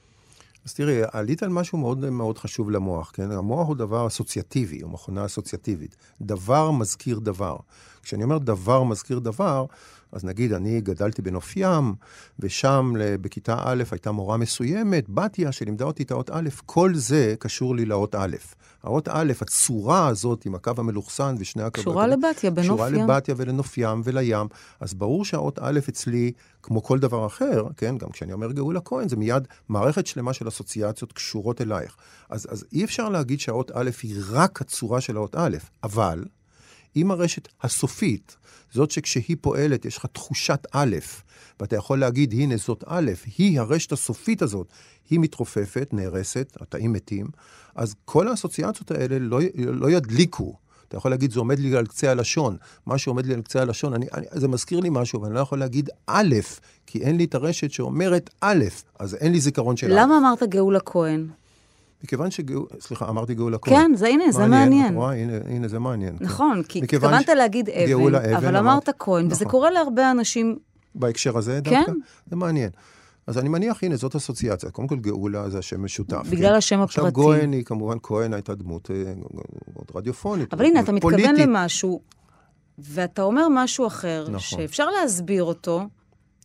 [0.65, 3.31] אז תראי, עלית על משהו מאוד מאוד חשוב למוח, כן?
[3.31, 5.95] המוח הוא דבר אסוציאטיבי, הוא מכונה אסוציאטיבית.
[6.21, 7.57] דבר מזכיר דבר.
[8.03, 9.65] כשאני אומר דבר מזכיר דבר,
[10.11, 11.93] אז נגיד, אני גדלתי בנוף ים,
[12.39, 17.75] ושם בכיתה א' הייתה מורה מסוימת, בתיה, שלימדה אותי את האות א', כל זה קשור
[17.75, 18.35] לי לאות א'.
[18.83, 21.83] האות א', הצורה הזאת עם הקו המלוכסן ושני הקווים...
[21.83, 22.95] קשורה לבתיה, בנוף קשורה ים.
[22.95, 24.47] לבתיה ולנוף ים ולים.
[24.79, 26.31] אז ברור שהאות א' אצלי,
[26.63, 30.47] כמו כל דבר אחר, כן, גם כשאני אומר גאולה כהן, זה מיד מערכת שלמה של
[30.47, 31.95] אסוציאציות קשורות אלייך.
[32.29, 36.25] אז, אז אי אפשר להגיד שהאות א' היא רק הצורה של האות א', אבל
[36.95, 38.37] אם הרשת הסופית,
[38.71, 40.95] זאת שכשהיא פועלת יש לך תחושת א',
[41.59, 44.67] ואתה יכול להגיד, הנה זאת א', היא הרשת הסופית הזאת,
[45.09, 47.27] היא מתרופפת, נהרסת, התאים מתים,
[47.75, 50.55] אז כל האסוציאציות האלה לא, לא ידליקו.
[50.87, 52.57] אתה יכול להגיד, זה עומד לי על קצה הלשון.
[52.85, 55.39] מה שעומד לי על קצה הלשון, אני, אני, זה מזכיר לי משהו, אבל אני לא
[55.39, 56.35] יכול להגיד א',
[56.85, 58.63] כי אין לי את הרשת שאומרת א',
[58.99, 60.01] אז אין לי זיכרון של א'.
[60.01, 61.27] למה אמרת גאולה כהן?
[62.05, 63.73] מכיוון שגאולה, סליחה, אמרתי גאולה כהן.
[63.75, 64.95] כן, זה הנה, זה מעניין.
[64.95, 66.17] רואה, הנה, הנה, זה מעניין.
[66.17, 66.25] כן.
[66.25, 69.51] נכון, כי מכיוון התכוונת ש- להגיד אבן, אבן, אבל אמרת- כהן, וזה נכון.
[69.51, 70.57] קורה להרבה אנשים.
[70.95, 71.75] בהקשר הזה כן.
[71.77, 71.91] דווקא?
[72.29, 72.69] זה מעניין.
[73.27, 74.69] אז אני מניח, הנה, זאת אסוציאציה.
[74.71, 76.27] קודם כל, גאולה זה השם משותף.
[76.29, 76.55] בגלל כן?
[76.55, 77.13] השם עכשיו, הפרטי.
[77.21, 79.13] גוהן היא, כמובן, כהן הייתה דמות אה,
[79.73, 80.53] מאוד רדיופונית.
[80.53, 81.19] אבל הנה, אתה מתכוון.
[81.37, 82.01] למשהו,
[82.77, 84.39] ואתה אומר משהו אחר, נכון.
[84.39, 85.83] שאפשר להסביר אותו,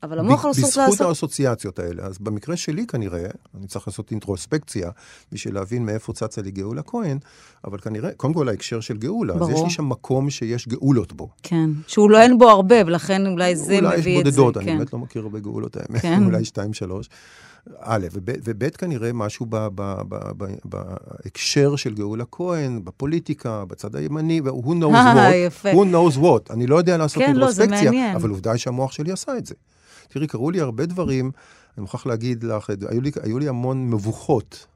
[0.02, 1.06] אבל המוח לא סוף בזכות לעשות...
[1.06, 2.02] האסוציאציות האלה.
[2.02, 3.26] אז במקרה שלי כנראה,
[3.58, 4.90] אני צריך לעשות אינטרוספקציה
[5.32, 7.18] בשביל להבין מאיפה צצה לי גאולה כהן,
[7.64, 9.64] אבל כנראה, קודם כל ההקשר של גאולה, אז יש ברור.
[9.64, 11.28] לי שם מקום שיש גאולות בו.
[11.42, 14.30] כן, שהוא לא אין בו הרבה, ולכן אולי זה אולי יש מביא את זה.
[14.30, 14.78] בודדות, אני כן.
[14.78, 16.24] באמת לא מכיר הרבה גאולות האמת, כן.
[16.24, 17.08] אולי שתיים, שלוש.
[17.80, 24.40] א', וב', כנראה משהו ב- ב- ב- ב- בהקשר של גאולה כהן, בפוליטיקה, בצד הימני,
[24.40, 26.52] ו-who knows אה, what, who knows what.
[26.52, 28.16] אני לא יודע לעשות כן, לא, אינטרוספקציה.
[28.16, 29.54] אבל עובדה שהמוח שלי עשה את זה.
[30.10, 31.30] תראי, קרו לי הרבה דברים,
[31.76, 34.66] אני מוכרח להגיד לך, היו לי, היו לי המון מבוכות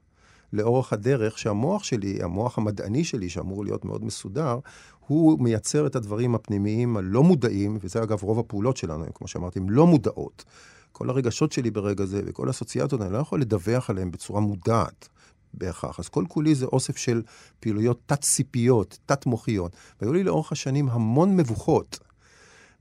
[0.53, 4.59] לאורך הדרך, שהמוח שלי, המוח המדעני שלי, שאמור להיות מאוד מסודר,
[5.07, 9.69] הוא מייצר את הדברים הפנימיים הלא מודעים, וזה אגב רוב הפעולות שלנו, כמו שאמרתי, הן
[9.69, 10.45] לא מודעות.
[10.91, 15.09] כל הרגשות שלי ברגע זה וכל האסוציאציות, אני לא יכול לדווח עליהן בצורה מודעת
[15.53, 15.99] בהכרח.
[15.99, 17.21] אז כל כולי זה אוסף של
[17.59, 19.75] פעילויות תת-סיפיות, תת-מוחיות.
[20.01, 21.99] והיו לי לאורך השנים המון מבוכות.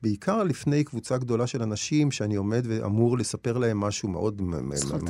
[0.05, 4.43] בעיקר לפני קבוצה גדולה של אנשים שאני עומד ואמור לספר להם משהו מאוד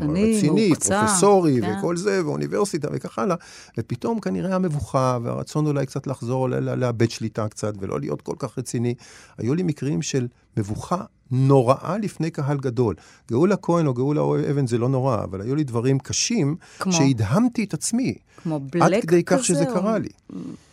[0.09, 1.76] רציני, פרופסורי כן.
[1.78, 3.37] וכל זה, ואוניברסיטה וכך הלאה,
[3.78, 8.94] ופתאום כנראה המבוכה והרצון אולי קצת לחזור, לאבד שליטה קצת ולא להיות כל כך רציני.
[9.38, 10.26] היו לי מקרים של
[10.57, 12.94] מבוכה נוראה לפני קהל גדול.
[13.30, 16.92] גאולה כהן או גאולה אבן זה לא נורא, אבל היו לי דברים קשים כמו?
[16.92, 18.14] שהדהמתי את עצמי.
[18.42, 20.09] כמו עד בלק כדי כך כזה, שזה או- קרה לי.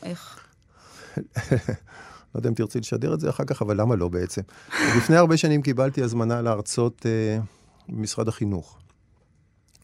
[0.03, 0.39] איך?
[2.35, 4.41] לא יודע אם תרצי לשדר את זה אחר כך, אבל למה לא בעצם?
[4.97, 7.39] לפני הרבה שנים קיבלתי הזמנה להרצות אה,
[7.89, 8.77] במשרד החינוך.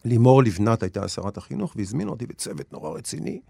[0.04, 3.40] לימור לבנת הייתה שרת החינוך, והזמינו אותי בצוות נורא רציני.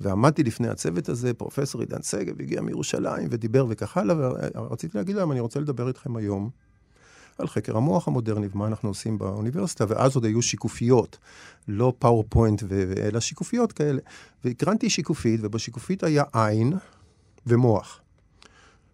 [0.00, 4.16] ועמדתי לפני הצוות הזה, פרופסור עידן שגב הגיע מירושלים ודיבר וכך הלאה,
[4.54, 6.50] ורציתי להגיד להם, אני רוצה לדבר איתכם היום
[7.38, 11.18] על חקר המוח המודרני ומה אנחנו עושים באוניברסיטה, ואז עוד היו שיקופיות,
[11.68, 12.62] לא PowerPoint,
[13.02, 14.00] אלא שיקופיות כאלה.
[14.44, 16.72] והקרנתי שיקופית, ובשיקופית היה עין
[17.46, 18.01] ומוח.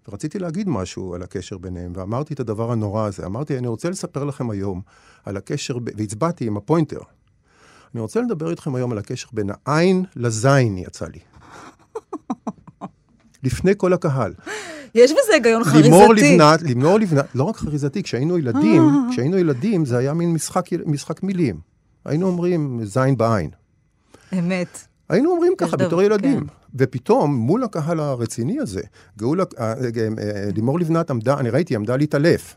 [0.09, 3.27] ורציתי להגיד משהו על הקשר ביניהם, ואמרתי את הדבר הנורא הזה.
[3.27, 4.81] אמרתי, אני רוצה לספר לכם היום
[5.25, 5.91] על הקשר, ב...
[5.97, 7.01] והצבעתי עם ה pointer.
[7.95, 11.19] אני רוצה לדבר איתכם היום על הקשר בין העין לזין, יצא לי.
[13.43, 14.35] לפני כל הקהל.
[14.95, 16.35] יש בזה היגיון לימור חריזתי.
[16.35, 21.23] לבנת, לימור לבנת, לא רק חריזתי, כשהיינו ילדים, כשהיינו ילדים זה היה מין משחק, משחק
[21.23, 21.61] מילים.
[22.05, 23.51] היינו אומרים זין בעין.
[24.39, 24.79] אמת.
[25.09, 26.41] היינו אומרים ככה בתור ילדים.
[26.41, 26.58] כן.
[26.75, 28.83] ופתאום, מול הקהל הרציני הזה,
[29.19, 29.75] גאולה, אה, אה,
[30.55, 32.57] לימור לבנת עמדה, אני ראיתי, עמדה להתעלף.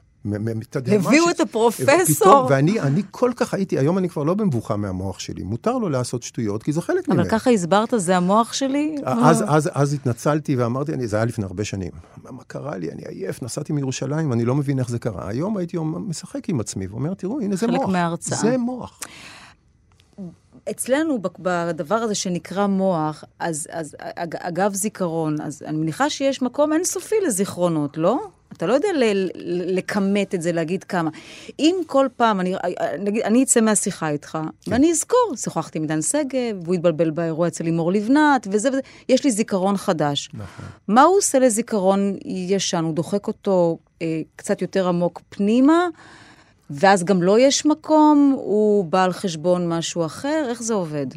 [0.88, 2.16] הביאו את הפרופסור.
[2.16, 5.44] פתאום, ואני אני כל כך הייתי, היום אני כבר לא במבוכה מהמוח שלי.
[5.44, 7.22] מותר לו לעשות שטויות, כי זה חלק ממנו.
[7.22, 8.96] אבל ככה הסברת, זה המוח שלי?
[9.06, 11.92] אז, אז, אז התנצלתי ואמרתי, אני, זה היה לפני הרבה שנים.
[12.24, 12.92] מה, קרה לי?
[12.92, 15.28] אני עייף, נסעתי מירושלים, אני לא מבין איך זה קרה.
[15.28, 17.90] היום הייתי משחק עם עצמי ואומר, תראו, הנה זה חלק מוח.
[17.90, 18.38] מההרצאה.
[18.38, 19.00] זה מוח.
[20.70, 26.74] אצלנו, בדבר הזה שנקרא מוח, אז, אז אג, אגב זיכרון, אז אני מניחה שיש מקום
[26.74, 28.20] אינסופי לזיכרונות, לא?
[28.54, 28.88] אתה לא יודע
[29.66, 31.10] לכמת את זה, להגיד כמה.
[31.60, 32.56] אם כל פעם, אני,
[33.00, 34.72] נגיד, אני אצא מהשיחה איתך, כן.
[34.72, 39.24] ואני אזכור, שוחחתי עם דן שגב, והוא התבלבל באירוע אצל לימור לבנת, וזה וזה, יש
[39.24, 40.30] לי זיכרון חדש.
[40.34, 40.66] נכון.
[40.88, 42.84] מה הוא עושה לזיכרון ישן?
[42.84, 45.88] הוא דוחק אותו אה, קצת יותר עמוק פנימה,
[46.72, 50.46] ואז גם לא יש מקום, הוא בא על חשבון משהו אחר?
[50.50, 51.08] איך זה עובד?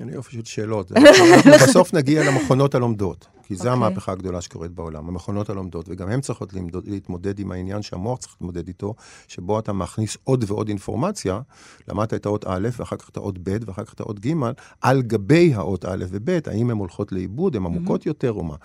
[0.00, 0.92] אני יופי של שאלות.
[0.92, 3.72] אנחנו בסוף נגיע למכונות הלומדות, כי זו אוקיי.
[3.72, 8.32] המהפכה הגדולה שקורית בעולם, המכונות הלומדות, וגם הן צריכות למדוד, להתמודד עם העניין שהמוח צריך
[8.32, 8.94] להתמודד איתו,
[9.28, 11.40] שבו אתה מכניס עוד ועוד אינפורמציה,
[11.88, 14.32] למדת את האות א', ואחר כך את האות ב', ואחר כך את האות ג',
[14.80, 18.56] על גבי האות א' וב', האם הן הולכות לאיבוד, הן עמוקות יותר או מה.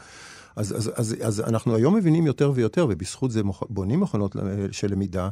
[0.60, 3.41] אז, אז, אז, אז אנחנו היום מבינים יותר ויותר, ובזכות זה.
[3.69, 4.39] בונים מכונות ל-
[4.72, 5.30] של למידה.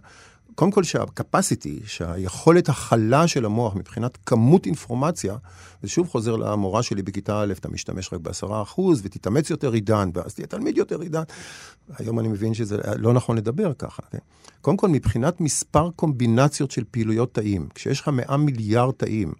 [0.55, 5.35] קודם כל שה-capacity, שהיכולת הכלה של המוח מבחינת כמות אינפורמציה,
[5.83, 10.33] ושוב חוזר למורה שלי בכיתה א', אתה משתמש רק בעשרה אחוז, ותתאמץ יותר עידן, ואז
[10.33, 11.23] תהיה תלמיד יותר עידן.
[11.97, 14.01] היום אני מבין שזה לא נכון לדבר ככה.
[14.11, 14.17] כן?
[14.61, 19.33] קודם כל, מבחינת מספר קומבינציות של פעילויות תאים, כשיש לך 100 מיליארד תאים,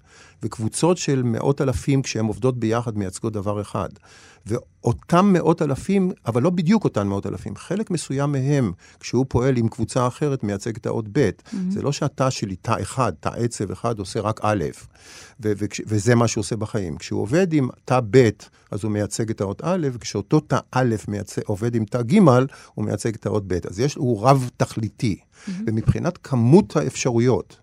[0.43, 3.89] וקבוצות של מאות אלפים, כשהן עובדות ביחד, מייצגות דבר אחד.
[4.45, 9.67] ואותם מאות אלפים, אבל לא בדיוק אותן מאות אלפים, חלק מסוים מהם, כשהוא פועל עם
[9.67, 11.29] קבוצה אחרת, מייצג את האות ב'.
[11.29, 11.55] Mm-hmm.
[11.69, 14.63] זה לא שהתא שלי, תא אחד, תא עצב אחד, עושה רק א',
[15.39, 16.97] ו- וכש- וזה מה שהוא עושה בחיים.
[16.97, 18.29] כשהוא עובד עם תא ב',
[18.71, 22.19] אז הוא מייצג את האות א', וכשאותו תא א' מייצג, עובד עם תא ג',
[22.73, 23.57] הוא מייצג את האות ב'.
[23.69, 25.19] אז יש, הוא רב-תכליתי.
[25.19, 25.51] Mm-hmm.
[25.67, 27.59] ומבחינת כמות האפשרויות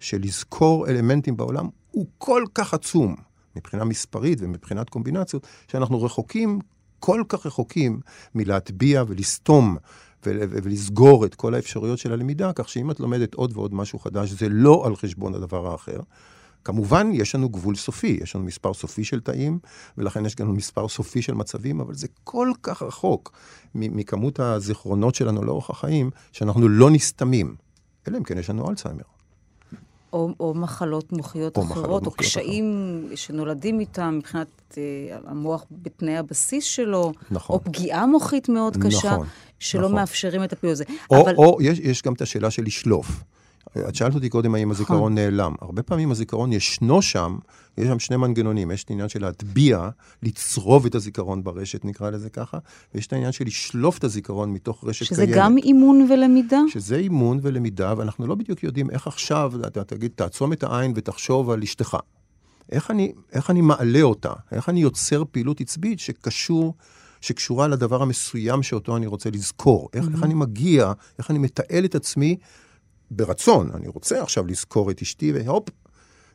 [0.00, 3.16] של לזכור אלמנטים בעולם, הוא כל כך עצום.
[3.56, 6.58] מבחינה מספרית ומבחינת קומבינציות, שאנחנו רחוקים,
[7.00, 8.00] כל כך רחוקים
[8.34, 9.78] מלהטביע ולסתום ול-
[10.26, 14.48] ולסגור את כל האפשרויות של הלמידה, כך שאם את לומדת עוד ועוד משהו חדש, זה
[14.48, 16.00] לא על חשבון הדבר האחר.
[16.64, 19.58] כמובן, יש לנו גבול סופי, יש לנו מספר סופי של תאים,
[19.98, 23.32] ולכן יש לנו מספר סופי של מצבים, אבל זה כל כך רחוק
[23.74, 27.54] מכמות הזיכרונות שלנו לאורך החיים, שאנחנו לא נסתמים.
[28.08, 29.02] אלא אם כן יש לנו אלצהיימר.
[30.12, 35.64] או, או מחלות מוחיות או אחרות, מחלות או מוחיות קשיים שנולדים איתם מבחינת אה, המוח
[35.70, 37.56] בתנאי הבסיס שלו, נכון.
[37.56, 39.26] או פגיעה מוחית מאוד קשה, נכון,
[39.58, 39.94] שלא נכון.
[39.94, 40.84] מאפשרים את הפעילות הזה.
[41.10, 43.24] או, אבל או יש, יש גם את השאלה של לשלוף.
[43.88, 44.76] את שאלת אותי קודם האם נכון.
[44.76, 45.54] הזיכרון נעלם.
[45.60, 47.38] הרבה פעמים הזיכרון ישנו שם,
[47.78, 48.70] יש שם שני מנגנונים.
[48.70, 49.88] יש את העניין של להטביע,
[50.22, 52.58] לצרוב את הזיכרון ברשת, נקרא לזה ככה,
[52.94, 55.38] ויש את העניין של לשלוף את הזיכרון מתוך רשת שזה קיימת.
[55.38, 56.60] גם אימון ולמידה?
[56.68, 61.50] שזה אימון ולמידה, ואנחנו לא בדיוק יודעים איך עכשיו, אתה תגיד, תעצום את העין ותחשוב
[61.50, 61.96] על אשתך.
[62.72, 64.32] איך אני, איך אני מעלה אותה?
[64.52, 66.74] איך אני יוצר פעילות עצבית שקשור,
[67.20, 69.88] שקשורה לדבר המסוים שאותו אני רוצה לזכור?
[69.94, 72.36] איך, איך אני מגיע, איך אני מתעל את עצמי
[73.10, 73.70] ברצון?
[73.74, 75.68] אני רוצה עכשיו לזכור את אשתי, והופ,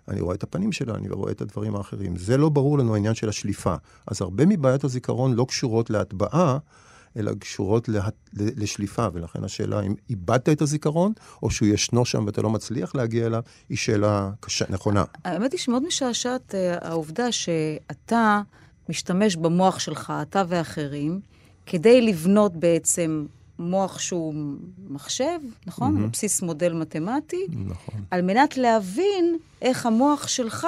[0.07, 2.15] אני רואה את הפנים שלה, אני רואה את הדברים האחרים.
[2.15, 3.75] זה לא ברור לנו העניין של השליפה.
[4.07, 6.57] אז הרבה מבעיית הזיכרון לא קשורות להטבעה,
[7.17, 12.41] אלא קשורות לה, לשליפה, ולכן השאלה אם איבדת את הזיכרון, או שהוא ישנו שם ואתה
[12.41, 15.03] לא מצליח להגיע אליו, היא שאלה קשה, נכונה.
[15.25, 18.41] האמת היא שמאוד משעשעת uh, העובדה שאתה
[18.89, 21.19] משתמש במוח שלך, אתה ואחרים,
[21.65, 23.25] כדי לבנות בעצם
[23.59, 24.33] מוח שהוא
[24.89, 25.97] מחשב, נכון?
[25.97, 26.11] Mm-hmm.
[26.13, 27.45] בסיס מודל מתמטי.
[27.65, 28.01] נכון.
[28.11, 30.67] על מנת להבין איך המוח שלך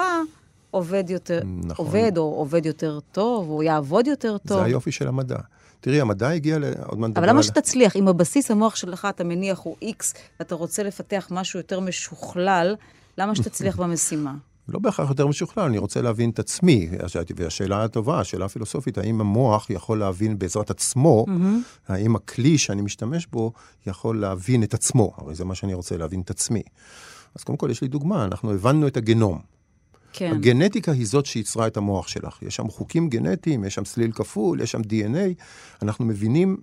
[0.70, 1.86] עובד יותר, נכון.
[1.86, 4.58] עובד או עובד יותר טוב, או יעבוד יותר טוב.
[4.58, 5.36] זה היופי של המדע.
[5.80, 6.64] תראי, המדע הגיע ל...
[6.86, 7.96] עוד מעט נדבר אבל למה על- שתצליח?
[7.96, 10.04] אם הבסיס המוח שלך, אתה מניח, הוא X,
[10.40, 12.74] ואתה רוצה לפתח משהו יותר משוכלל,
[13.18, 14.34] למה שתצליח במשימה?
[14.68, 16.88] לא בהכרח יותר משוכלל, אני רוצה להבין את עצמי.
[17.36, 21.26] והשאלה הטובה, השאלה הפילוסופית, האם המוח יכול להבין בעזרת עצמו,
[21.88, 23.52] האם הכלי שאני משתמש בו
[23.86, 25.12] יכול להבין את עצמו?
[25.16, 26.62] הרי זה מה שאני רוצה, להבין את עצמי.
[27.34, 29.55] אז קודם כל, יש לי דוגמה, אנחנו הבנו את הגנום.
[30.16, 30.32] כן.
[30.34, 32.38] הגנטיקה היא זאת שיצרה את המוח שלך.
[32.42, 35.42] יש שם חוקים גנטיים, יש שם סליל כפול, יש שם DNA.
[35.82, 36.56] אנחנו מבינים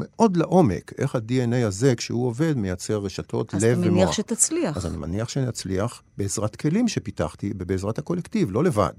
[0.00, 3.92] מאוד לעומק איך ה-DNA הזה, כשהוא עובד, מייצר רשתות אז לב אתה ומוח.
[3.92, 4.76] מניח שתצליח.
[4.76, 8.92] אז אני מניח שנצליח בעזרת כלים שפיתחתי ובעזרת הקולקטיב, לא לבד.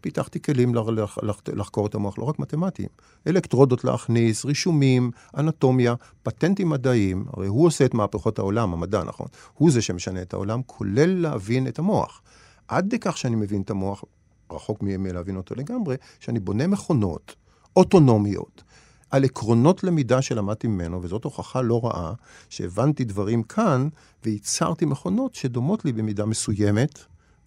[0.00, 2.88] פיתחתי כלים לח, לח, לחקור את המוח, לא רק מתמטיים.
[3.26, 7.24] אלקטרודות להכניס, רישומים, אנטומיה, פטנטים מדעיים.
[7.32, 9.26] הרי הוא עושה את מהפכות העולם, המדע, נכון?
[9.54, 12.22] הוא זה שמשנה את העולם, כולל להבין את המוח.
[12.70, 14.04] עד כדי כך שאני מבין את המוח,
[14.52, 17.34] רחוק מלהבין אותו לגמרי, שאני בונה מכונות
[17.76, 18.62] אוטונומיות.
[19.10, 22.12] על עקרונות למידה שלמדתי ממנו, וזאת הוכחה לא רעה,
[22.48, 23.88] שהבנתי דברים כאן,
[24.24, 26.98] וייצרתי מכונות שדומות לי במידה מסוימת,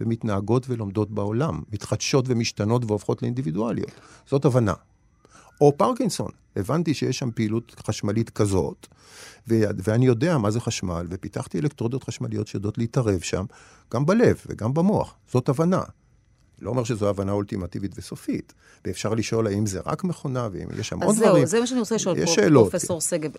[0.01, 3.91] ומתנהגות ולומדות בעולם, מתחדשות ומשתנות והופכות לאינדיבידואליות.
[4.27, 4.73] זאת הבנה.
[5.61, 8.87] או פרקינסון, הבנתי שיש שם פעילות חשמלית כזאת,
[9.47, 13.45] ו- ואני יודע מה זה חשמל, ופיתחתי אלקטרודות חשמליות שיודעות להתערב שם,
[13.93, 15.15] גם בלב וגם במוח.
[15.31, 15.81] זאת הבנה.
[16.61, 18.53] לא אומר שזו הבנה אולטימטיבית וסופית,
[18.85, 21.45] ואפשר לשאול האם זה רק מכונה, ואם יש שם עוד אז זהו, דברים.
[21.45, 23.31] זה מה שאני רוצה לשאול פה, שאלות, פרופסור שגב.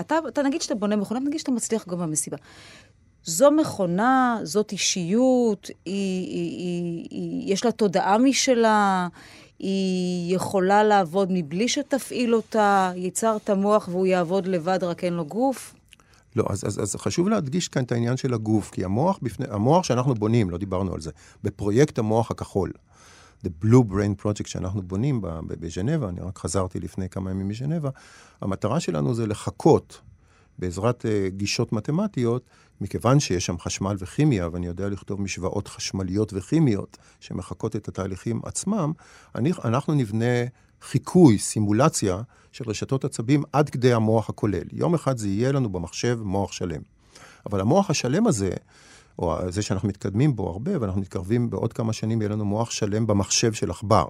[0.00, 2.36] אתה, אתה נגיד שאתה בונה מכונה, נגיד שאתה מצליח גם במסיבה.
[3.24, 9.08] זו מכונה, זאת אישיות, היא, היא, היא, היא, יש לה תודעה משלה,
[9.58, 15.74] היא יכולה לעבוד מבלי שתפעיל אותה, ייצרת מוח והוא יעבוד לבד, רק אין לו גוף.
[16.36, 19.84] לא, אז, אז, אז חשוב להדגיש כאן את העניין של הגוף, כי המוח, בפני, המוח
[19.84, 21.10] שאנחנו בונים, לא דיברנו על זה,
[21.42, 22.72] בפרויקט המוח הכחול,
[23.44, 27.90] The Blue Brain Project שאנחנו בונים בז'נבה, אני רק חזרתי לפני כמה ימים מז'נבה,
[28.40, 30.00] המטרה שלנו זה לחכות
[30.58, 32.44] בעזרת uh, גישות מתמטיות,
[32.80, 38.92] מכיוון שיש שם חשמל וכימיה, ואני יודע לכתוב משוואות חשמליות וכימיות שמחקות את התהליכים עצמם,
[39.34, 40.44] אני, אנחנו נבנה
[40.82, 44.64] חיקוי, סימולציה של רשתות עצבים עד כדי המוח הכולל.
[44.72, 46.80] יום אחד זה יהיה לנו במחשב מוח שלם.
[47.46, 48.50] אבל המוח השלם הזה,
[49.18, 53.06] או זה שאנחנו מתקדמים בו הרבה, ואנחנו מתקרבים בעוד כמה שנים, יהיה לנו מוח שלם
[53.06, 54.04] במחשב של עכבר.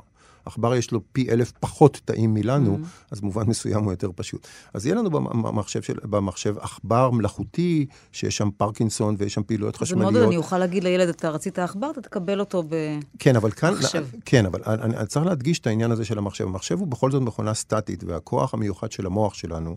[0.45, 3.07] עכבר יש לו פי אלף פחות תאים מלנו, mm-hmm.
[3.11, 4.47] אז במובן מסוים הוא יותר פשוט.
[4.75, 9.81] אז יהיה לנו במחשב, של, במחשב עכבר מלאכותי, שיש שם פרקינסון ויש שם פעילויות זה
[9.81, 10.13] חשמליות.
[10.13, 12.75] מאוד, אני אוכל להגיד לילד, אתה רצית עכבר, אתה תקבל אותו ב...
[13.19, 14.07] כן, אבל כאן, מחשב.
[14.25, 16.47] כן, אבל אני, אני צריך להדגיש את העניין הזה של המחשב.
[16.47, 19.77] המחשב הוא בכל זאת מכונה סטטית, והכוח המיוחד של המוח שלנו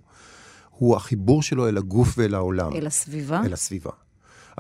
[0.70, 2.74] הוא החיבור שלו אל הגוף ואל העולם.
[2.76, 3.42] אל הסביבה.
[3.46, 3.92] אל הסביבה.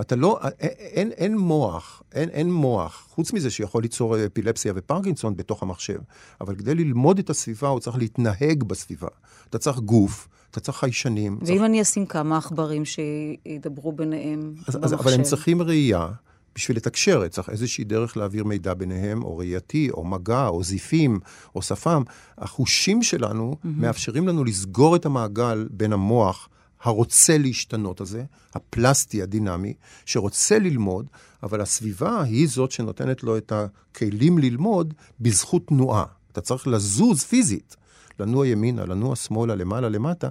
[0.02, 5.36] אתה לא, אין, אין, אין מוח, אין, אין מוח, חוץ מזה שיכול ליצור אפילפסיה ופרקינסון
[5.38, 6.00] בתוך המחשב,
[6.42, 9.08] אבל כדי ללמוד את הסביבה הוא צריך להתנהג בסביבה.
[9.50, 11.38] אתה צריך גוף, אתה צריך חיישנים.
[11.40, 11.62] ואם צריך...
[11.62, 14.84] אני אשים כמה עכברים שידברו ביניהם אז, במחשב?
[14.84, 16.08] אז, אבל הם צריכים ראייה.
[16.56, 21.20] בשביל לתקשר, צריך איזושהי דרך להעביר מידע ביניהם, או ראייתי, או מגע, או זיפים,
[21.56, 22.04] או שפם.
[22.38, 23.68] החושים שלנו mm-hmm.
[23.68, 26.50] מאפשרים לנו לסגור את המעגל בין המוח
[26.86, 29.74] הרוצה להשתנות הזה, הפלסטי, הדינמי,
[30.06, 31.08] שרוצה ללמוד,
[31.44, 36.06] אבל הסביבה היא זאת שנותנת לו את הכלים ללמוד בזכות תנועה.
[36.32, 37.76] אתה צריך לזוז פיזית,
[38.20, 40.30] לנוע ימינה, לנוע שמאלה, למעלה, למטה,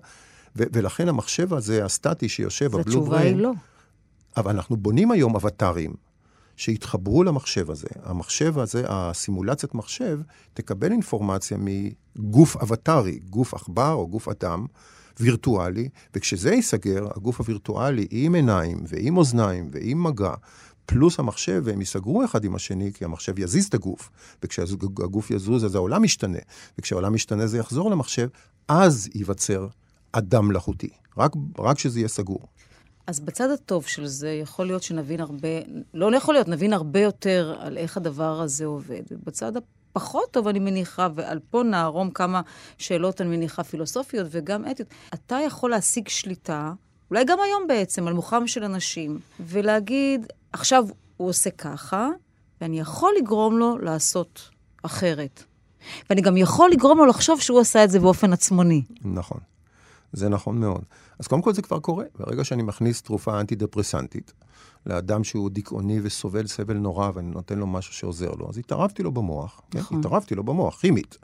[0.57, 3.53] ו- ולכן המחשב הזה, הסטטי שיושב, הבלו התשובה בריין, היא לא.
[4.37, 5.95] אבל אנחנו בונים היום אבטרים
[6.57, 7.89] שיתחברו למחשב הזה.
[8.03, 10.21] המחשב הזה, הסימולציית מחשב,
[10.55, 14.67] תקבל אינפורמציה מגוף אבטרי, גוף עכבר או גוף אדם,
[15.21, 20.35] וירטואלי, וכשזה ייסגר, הגוף הווירטואלי עם עיניים ועם אוזניים ועם מגע,
[20.87, 24.11] פלוס המחשב, והם ייסגרו אחד עם השני, כי המחשב יזיז את הגוף,
[24.43, 26.39] וכשהגוף יזוז אז העולם משתנה,
[26.79, 28.29] וכשהעולם משתנה זה יחזור למחשב,
[28.69, 29.69] אז ייווצר
[30.13, 32.41] אדם מלאכותי, רק, רק שזה יהיה סגור.
[33.07, 35.49] אז בצד הטוב של זה, יכול להיות שנבין הרבה,
[35.95, 39.03] לא יכול להיות, נבין הרבה יותר על איך הדבר הזה עובד.
[39.11, 39.57] ובצד
[39.97, 42.41] הפחות טוב, אני מניחה, ועל פה נערום כמה
[42.79, 44.89] שאלות, אני מניחה, פילוסופיות וגם אתיות.
[45.15, 46.73] אתה יכול להשיג שליטה,
[47.11, 50.85] אולי גם היום בעצם, על מוחם של אנשים, ולהגיד, עכשיו
[51.17, 52.09] הוא עושה ככה,
[52.61, 54.51] ואני יכול לגרום לו לעשות
[54.83, 55.45] אחרת.
[56.11, 58.83] ואני גם יכול לגרום לו לחשוב שהוא עשה את זה באופן עצמוני.
[59.05, 59.39] נכון.
[60.13, 60.83] זה נכון מאוד.
[61.19, 62.05] אז קודם כל זה כבר קורה.
[62.19, 64.33] ברגע שאני מכניס תרופה אנטי-דפרסנטית
[64.87, 69.13] לאדם שהוא דיכאוני וסובל סבל נורא, ואני נותן לו משהו שעוזר לו, אז התערבתי לו
[69.13, 69.61] במוח.
[69.71, 69.79] כן?
[69.79, 69.99] נכון.
[69.99, 71.19] התערבתי לו במוח, כימית.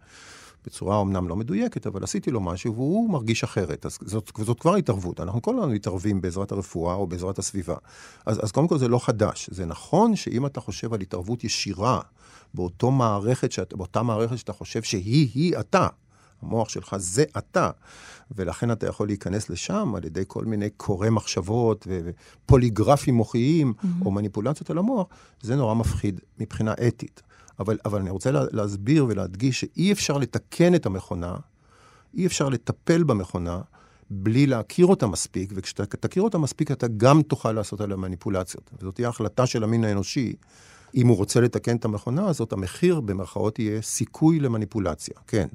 [0.66, 3.86] בצורה אמנם לא מדויקת, אבל עשיתי לו משהו והוא מרגיש אחרת.
[3.86, 5.20] אז זאת, זאת כבר התערבות.
[5.20, 7.76] אנחנו כל הזמן מתערבים בעזרת הרפואה או בעזרת הסביבה.
[8.26, 9.50] אז, אז קודם כל זה לא חדש.
[9.52, 12.00] זה נכון שאם אתה חושב על התערבות ישירה
[12.54, 15.86] באותו מערכת שאת, באותה מערכת שאתה חושב שהיא-היא אתה,
[16.42, 17.70] המוח שלך זה אתה,
[18.30, 24.04] ולכן אתה יכול להיכנס לשם על ידי כל מיני קוראי מחשבות ופוליגרפים מוחיים mm-hmm.
[24.04, 25.06] או מניפולציות על המוח,
[25.40, 27.22] זה נורא מפחיד מבחינה אתית.
[27.58, 31.36] אבל, אבל אני רוצה לה, להסביר ולהדגיש שאי אפשר לתקן את המכונה,
[32.14, 33.60] אי אפשר לטפל במכונה
[34.10, 38.70] בלי להכיר אותה מספיק, וכשאתה תכיר אותה מספיק אתה גם תוכל לעשות עליה מניפולציות.
[38.78, 40.32] וזאת תהיה החלטה של המין האנושי.
[40.94, 45.48] אם הוא רוצה לתקן את המכונה הזאת, המחיר במרכאות יהיה סיכוי למניפולציה, כן.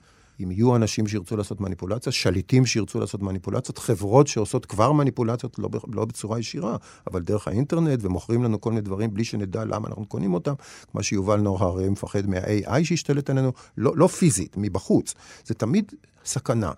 [0.44, 5.70] אם יהיו אנשים שירצו לעשות מניפולציה, שליטים שירצו לעשות מניפולציות, חברות שעושות כבר מניפולציות, לא,
[5.94, 6.78] לא בצורה ישירה,
[7.12, 10.54] אבל דרך האינטרנט, ומוכרים לנו כל מיני דברים בלי שנדע למה אנחנו קונים אותם,
[10.92, 15.14] כמו שיובל נור הרי מפחד מה-AI שישתלט עלינו, לא, לא פיזית, מבחוץ.
[15.46, 15.92] זה תמיד
[16.26, 16.72] סכנה.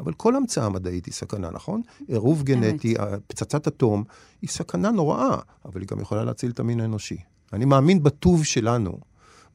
[0.00, 1.82] אבל כל המצאה מדעית היא סכנה, נכון?
[2.08, 2.94] עירוב גנטי,
[3.26, 4.04] פצצת אטום,
[4.42, 7.16] היא סכנה נוראה, אבל היא גם יכולה להציל את המין האנושי.
[7.52, 8.98] אני מאמין בטוב שלנו,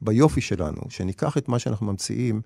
[0.02, 2.40] ביופי שלנו, שניקח את מה שאנחנו ממציאים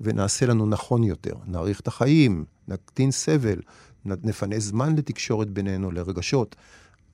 [0.00, 1.34] ונעשה לנו נכון יותר.
[1.46, 3.60] נאריך את החיים, נקטין סבל,
[4.04, 6.56] נפנה זמן לתקשורת בינינו, לרגשות.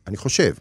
[0.06, 0.54] אני חושב,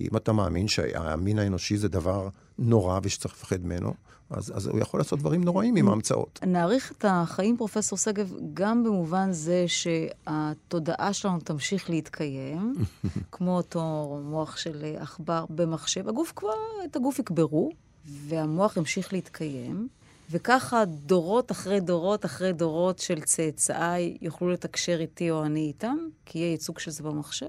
[0.00, 3.94] אם אתה מאמין שהמין האנושי זה דבר נורא ושצריך לפחד ממנו,
[4.30, 6.40] אז, אז הוא יכול לעשות דברים נוראים עם ההמצאות.
[6.46, 12.74] נאריך את החיים, פרופסור שגב, גם במובן זה שהתודעה שלנו תמשיך להתקיים,
[13.32, 13.82] כמו אותו
[14.24, 16.08] מוח של עכבר במחשב.
[16.08, 16.50] הגוף כבר,
[16.84, 17.70] את הגוף יקברו,
[18.04, 19.88] והמוח ימשיך להתקיים.
[20.32, 26.38] וככה דורות אחרי דורות אחרי דורות של צאצאיי יוכלו לתקשר איתי או אני איתם, כי
[26.38, 27.46] יהיה ייצוג של זה במחשב.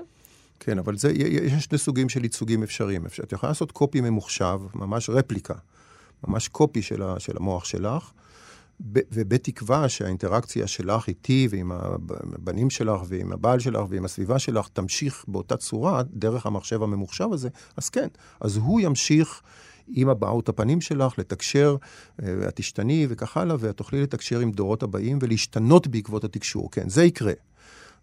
[0.60, 3.06] כן, אבל זה, יש שני סוגים של ייצוגים אפשריים.
[3.06, 5.54] את יכולה לעשות קופי ממוחשב, ממש רפליקה,
[6.28, 8.12] ממש קופי של, ה, של המוח שלך,
[8.92, 15.26] ב, ובתקווה שהאינטראקציה שלך איתי ועם הבנים שלך ועם הבעל שלך ועם הסביבה שלך תמשיך
[15.28, 18.08] באותה צורה דרך המחשב הממוחשב הזה, אז כן,
[18.40, 19.42] אז הוא ימשיך
[19.88, 21.76] עם הבעות הפנים שלך, לתקשר,
[22.24, 26.72] אה, את תשתני וכך הלאה, ואת תוכלי לתקשר עם דורות הבאים ולהשתנות בעקבות התקשור.
[26.72, 27.34] כן, זה יקרה.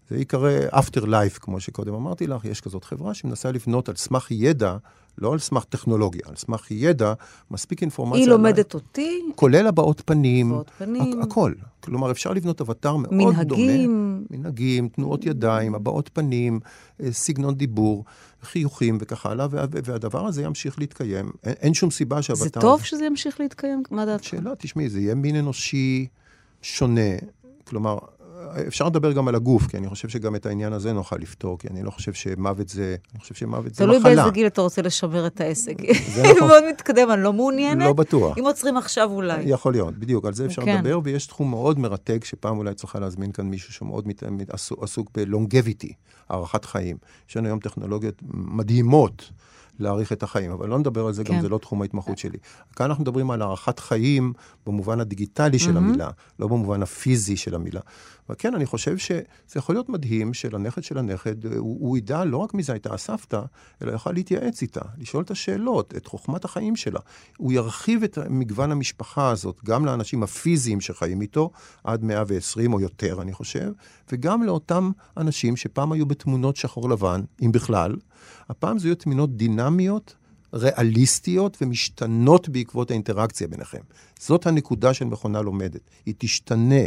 [0.09, 4.31] זה ייקרא after life, כמו שקודם אמרתי לך, יש כזאת חברה שמנסה לבנות על סמך
[4.31, 4.77] ידע,
[5.17, 7.13] לא על סמך טכנולוגיה, על סמך ידע,
[7.51, 8.21] מספיק אינפורמציה.
[8.21, 8.81] היא לומדת על...
[8.81, 9.21] אותי.
[9.35, 10.51] כולל הבעות פנים.
[10.51, 11.21] הבעות פנים.
[11.21, 11.53] הכל.
[11.79, 13.47] כלומר, אפשר לבנות אבטר מאוד מנהגים.
[13.47, 13.61] דומה.
[13.61, 14.25] מנהגים.
[14.29, 16.59] מנהגים, תנועות ידיים, הבעות פנים,
[17.03, 18.03] אה, סגנון דיבור,
[18.43, 21.31] חיוכים וכך הלאה, והדבר הזה ימשיך להתקיים.
[21.43, 22.43] אין, אין שום סיבה שהאבטר...
[22.43, 23.83] זה טוב שזה ימשיך להתקיים?
[23.91, 24.23] מה דעתך?
[24.23, 26.07] שאלה, תשמעי, זה יהיה מין אנושי
[26.61, 27.11] שונה.
[27.67, 27.97] כלומר,
[28.67, 31.67] אפשר לדבר גם על הגוף, כי אני חושב שגם את העניין הזה נוכל לפתור, כי
[31.71, 33.99] אני לא חושב שמוות זה, אני חושב שמוות זה מחלה.
[33.99, 35.75] תלוי באיזה גיל אתה רוצה לשמר את העסק.
[36.07, 36.47] זה נכון.
[36.47, 37.85] מאוד מתקדם, אני לא מעוניינת.
[37.85, 38.37] לא בטוח.
[38.37, 39.43] אם עוצרים עכשיו אולי.
[39.45, 40.77] יכול להיות, בדיוק, על זה אפשר כן.
[40.77, 44.23] לדבר, ויש תחום מאוד מרתק, שפעם אולי צריכה להזמין כאן מישהו שמאוד מת,
[44.81, 45.93] עסוק בלונגביטי,
[46.29, 46.97] הארכת חיים.
[47.29, 49.31] יש לנו היום טכנולוגיות מדהימות.
[49.81, 51.33] להאריך את החיים, אבל לא נדבר על זה, כן.
[51.33, 52.37] גם זה לא תחום ההתמחות שלי.
[52.75, 54.33] כאן אנחנו מדברים על הארכת חיים
[54.65, 55.77] במובן הדיגיטלי של mm-hmm.
[55.77, 56.09] המילה,
[56.39, 57.81] לא במובן הפיזי של המילה.
[58.29, 59.21] וכן, אני חושב שזה
[59.55, 63.41] יכול להיות מדהים שלנכד של הנכד, הוא, הוא ידע לא רק מי זה הייתה הסבתא,
[63.81, 66.99] אלא יוכל להתייעץ איתה, לשאול את השאלות, את חוכמת החיים שלה.
[67.37, 71.51] הוא ירחיב את מגוון המשפחה הזאת, גם לאנשים הפיזיים שחיים איתו,
[71.83, 73.71] עד 120 או יותר, אני חושב,
[74.11, 77.95] וגם לאותם אנשים שפעם היו בתמונות שחור לבן, אם בכלל.
[78.49, 79.70] הפעם זה יהיו תמונות דינמיות,
[80.53, 83.79] ריאליסטיות ומשתנות בעקבות האינטראקציה ביניכם.
[84.19, 86.85] זאת הנקודה של מכונה לומדת, היא תשתנה.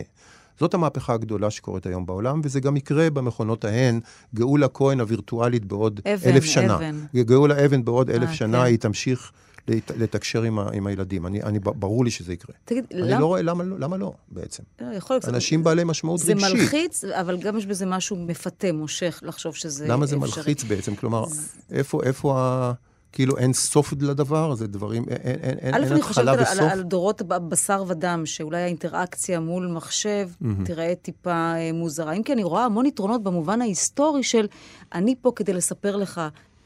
[0.61, 4.01] זאת המהפכה הגדולה שקורית היום בעולם, וזה גם יקרה במכונות ההן.
[4.35, 6.77] גאולה כהן הווירטואלית בעוד אבן, אלף שנה.
[6.77, 6.97] אבן.
[7.17, 8.65] גאולה אבן בעוד אלף 아, אה, שנה, כן.
[8.65, 9.33] היא תמשיך
[9.69, 11.27] לת, לתקשר עם, ה, עם הילדים.
[11.27, 12.55] אני, אני, ברור לי שזה יקרה.
[12.65, 13.21] תגיד, אני למ...
[13.21, 14.63] לא רואה למה, למה לא, בעצם.
[14.81, 15.29] לא, יכול להיות...
[15.29, 16.49] אנשים זה, בעלי משמעות זה רגשית.
[16.49, 20.31] זה מלחיץ, אבל גם יש בזה משהו מפתה, מושך, לחשוב שזה למה זה אפשרי.
[20.37, 20.95] מלחיץ בעצם?
[20.95, 21.43] כלומר, זה...
[21.71, 22.73] איפה, איפה ה...
[23.15, 25.93] כאילו אין סוף לדבר, זה דברים, אין, אין, אין, התחלה וסוף.
[25.93, 30.47] א', אני חושבת על, על דורות בשר ודם, שאולי האינטראקציה מול מחשב mm-hmm.
[30.65, 32.13] תיראה טיפה אה, מוזרה.
[32.13, 34.47] אם כי אני רואה המון יתרונות במובן ההיסטורי של
[34.95, 36.21] אני פה כדי לספר לך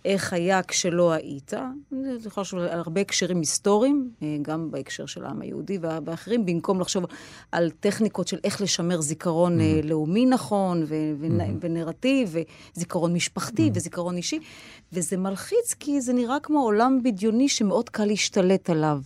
[0.04, 1.52] איך היה כשלא היית.
[1.90, 6.80] זה יכול לחשוב על הרבה הקשרים היסטוריים, אה, גם בהקשר של העם היהודי ואחרים, במקום
[6.80, 7.04] לחשוב
[7.52, 9.86] על טכניקות של איך לשמר זיכרון mm-hmm.
[9.86, 11.42] לאומי נכון, ו- mm-hmm.
[11.60, 12.34] ונרטיב,
[12.76, 13.76] וזיכרון משפחתי, mm-hmm.
[13.76, 14.38] וזיכרון אישי.
[14.92, 19.00] וזה מלחיץ, כי זה נראה כמו עולם בדיוני שמאוד קל להשתלט עליו.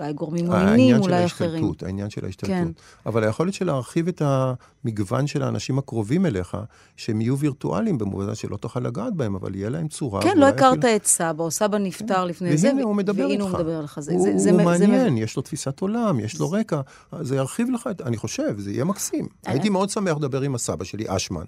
[0.00, 1.24] אולי גורמים עוינים, אולי אחרים.
[1.24, 2.54] העניין של ההשתלטות, העניין של ההשתלטות.
[2.56, 2.68] כן.
[3.06, 6.56] אבל היכולת של להרחיב את המגוון של האנשים הקרובים אליך,
[6.96, 10.22] שהם יהיו וירטואליים במובן שלא תוכל לגעת בהם, אבל יהיה להם צורה.
[10.22, 13.44] כן, לא הכרת אפילו- את סבא, או סבא נפטר לפני זה, והנה הוא מדבר והנה.
[13.44, 14.00] הוא מדבר לך.
[14.00, 16.80] זה, הוא, זה, הוא זה, זה, מעניין, יש לו תפיסת עולם, יש לו רקע.
[17.20, 18.00] זה ירחיב לך את...
[18.00, 19.26] אני חושב, זה יהיה מקסים.
[19.46, 21.44] הייתי מאוד שמח לדבר עם הסבא שלי, אשמן,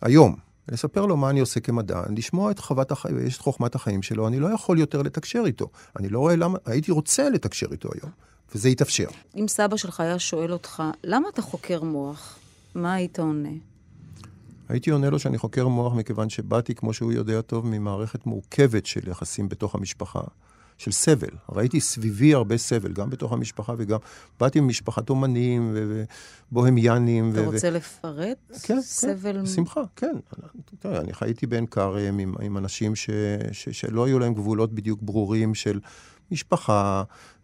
[0.00, 0.47] היום.
[0.72, 4.28] לספר לו מה אני עושה כמדען, לשמוע את חוות החיים, יש את חוכמת החיים שלו,
[4.28, 5.68] אני לא יכול יותר לתקשר איתו.
[5.98, 8.10] אני לא רואה למה, הייתי רוצה לתקשר איתו היום,
[8.54, 9.08] וזה יתאפשר.
[9.36, 12.38] אם סבא שלך היה שואל אותך, למה אתה חוקר מוח?
[12.74, 13.48] מה היית עונה?
[14.68, 19.08] הייתי עונה לו שאני חוקר מוח מכיוון שבאתי, כמו שהוא יודע טוב, ממערכת מורכבת של
[19.08, 20.20] יחסים בתוך המשפחה,
[20.78, 21.28] של סבל.
[21.52, 23.98] ראיתי סביבי הרבה סבל, גם בתוך המשפחה וגם...
[24.40, 25.74] באתי ממשפחת אומנים
[26.52, 27.32] ובוהמיאנים.
[27.32, 28.38] אתה ו- רוצה לפרט?
[28.62, 29.32] כן, סבל...
[29.32, 30.16] כן, בשמחה, כן.
[30.78, 33.10] תראה, אני חייתי בעין כרם עם, עם אנשים ש,
[33.52, 35.80] ש, שלא היו להם גבולות בדיוק ברורים של
[36.30, 37.02] משפחה,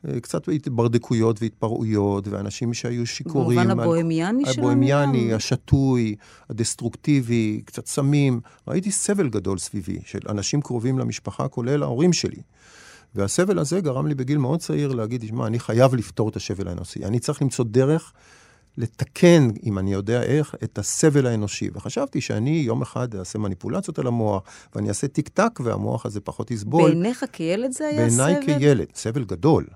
[0.08, 3.58] אה, קצת התברדקויות והתפרעויות, ואנשים שהיו שיכורים.
[3.58, 5.36] במובן הבוהמיאני של הבוהמיאני, המילה?
[5.36, 6.14] השתוי,
[6.50, 8.40] הדסטרוקטיבי, קצת סמים.
[8.68, 12.42] ראיתי סבל גדול סביבי של אנשים קרובים למשפחה, כולל ההורים שלי.
[13.14, 17.04] והסבל הזה גרם לי בגיל מאוד צעיר להגיד, תשמע, אני חייב לפתור את הסבל האנושי.
[17.04, 18.12] אני צריך למצוא דרך
[18.78, 21.68] לתקן, אם אני יודע איך, את הסבל האנושי.
[21.74, 24.42] וחשבתי שאני יום אחד אעשה מניפולציות על המוח,
[24.74, 26.90] ואני אעשה טיק טק, והמוח הזה פחות יסבול.
[26.90, 28.24] בעיניך כילד זה היה סבל?
[28.24, 29.66] בעיניי כילד, סבל גדול.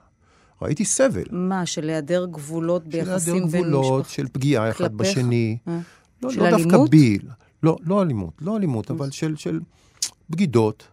[0.62, 1.24] ראיתי סבל.
[1.30, 4.14] מה, של היעדר גבולות של ביחסים היעדר בין גבולות, משפחה?
[4.14, 4.94] של פגיעה אחד?
[4.94, 5.58] בשני.
[5.68, 5.78] אה.
[6.22, 6.90] לא, של לא דווקא אלימות?
[6.90, 7.18] בי.
[7.62, 9.60] לא, לא אלימות, לא אלימות, אבל של, של
[10.30, 10.88] בגידות,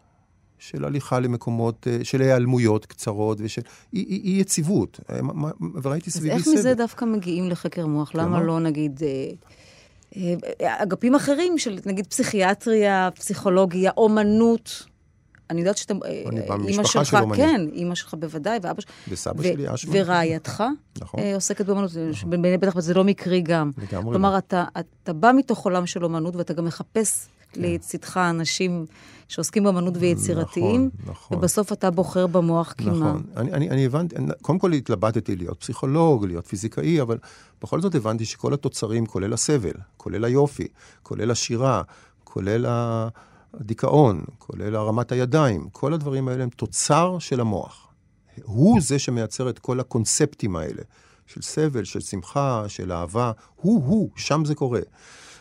[0.60, 3.62] של הליכה למקומות, אה, של היעלמויות קצרות ושל
[3.94, 5.00] אי, אי, אי יציבות.
[5.10, 5.52] אה, מה- מה-
[5.84, 6.48] וראיתי אז סביבי איך.
[6.48, 8.16] מזה דווקא מגיעים לחקר מוח?
[8.16, 8.44] למה?
[8.44, 10.34] לא, נגיד, אה,
[10.84, 14.84] אגפים אחרים של, נגיד, פסיכיאטריה, פסיכולוגיה, אומנות?
[15.50, 15.94] אני יודעת שאתה...
[16.06, 17.46] אה, אני בא ממשפחה של אומנים.
[17.46, 18.92] כן, אימא שלך בוודאי, ואבא שלך.
[19.10, 19.94] וסבא שלי אשמן.
[19.98, 20.64] ורעייתך
[21.02, 21.20] נכון.
[21.36, 23.72] עוסקת באומנות, שבעיני בטח זה לא מקרי גם.
[23.78, 24.38] לגמרי כלומר, לא.
[24.38, 24.64] אתה,
[25.04, 27.28] אתה בא מתוך עולם של אומנות, ואתה גם מחפש
[27.58, 28.86] לצדך אנשים
[29.28, 31.38] שעוסקים באומנות ויצירתיים, נכון, נכון.
[31.38, 32.92] ובסוף אתה בוחר במוח כי מה?
[32.92, 33.24] נכון.
[33.38, 37.18] אני, אני, אני הבנתי, קודם כל התלבטתי להיות פסיכולוג, להיות פיזיקאי, אבל
[37.62, 40.68] בכל זאת הבנתי שכל התוצרים, כולל הסבל, כולל היופי,
[41.04, 41.82] כולל השירה,
[42.24, 42.66] כולל
[43.54, 47.88] הדיכאון, כולל הרמת הידיים, כל הדברים האלה הם תוצר של המוח.
[48.44, 50.82] הוא זה שמייצר את כל הקונספטים האלה,
[51.28, 54.82] של סבל, של שמחה, של אהבה, הוא-הוא, שם זה קורה.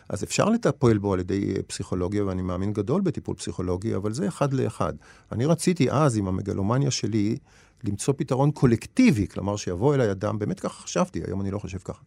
[0.09, 4.27] אז אפשר לטפל בו על ידי אה, פסיכולוגיה, ואני מאמין גדול בטיפול פסיכולוגי, אבל זה
[4.27, 4.93] אחד לאחד.
[5.31, 7.37] אני רציתי אז, עם המגלומניה שלי,
[7.83, 12.01] למצוא פתרון קולקטיבי, כלומר שיבוא אליי אדם, באמת ככה חשבתי, היום אני לא חושב ככה.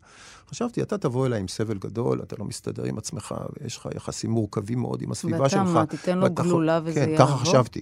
[0.51, 4.31] חשבתי, אתה תבוא אליי עם סבל גדול, אתה לא מסתדר עם עצמך, ויש לך יחסים
[4.31, 5.61] מורכבים מאוד עם הסביבה ואתה שלך.
[5.63, 7.27] מה, תיתן לו ואתה גלולה וזה כן, יעבור?
[7.27, 7.81] ככה חשבתי.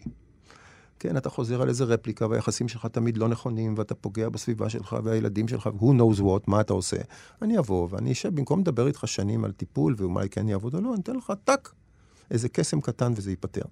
[0.99, 4.97] כן, אתה חוזר על איזה רפליקה, והיחסים שלך תמיד לא נכונים, ואתה פוגע בסביבה שלך
[5.05, 6.97] והילדים שלך, who knows what, מה אתה עושה.
[7.43, 10.93] אני אבוא ואני אשב, במקום לדבר איתך שנים על טיפול ואולי כן יעבוד או לא,
[10.95, 11.73] אני אתן לך טאק,
[12.31, 13.63] איזה קסם קטן וזה ייפתר.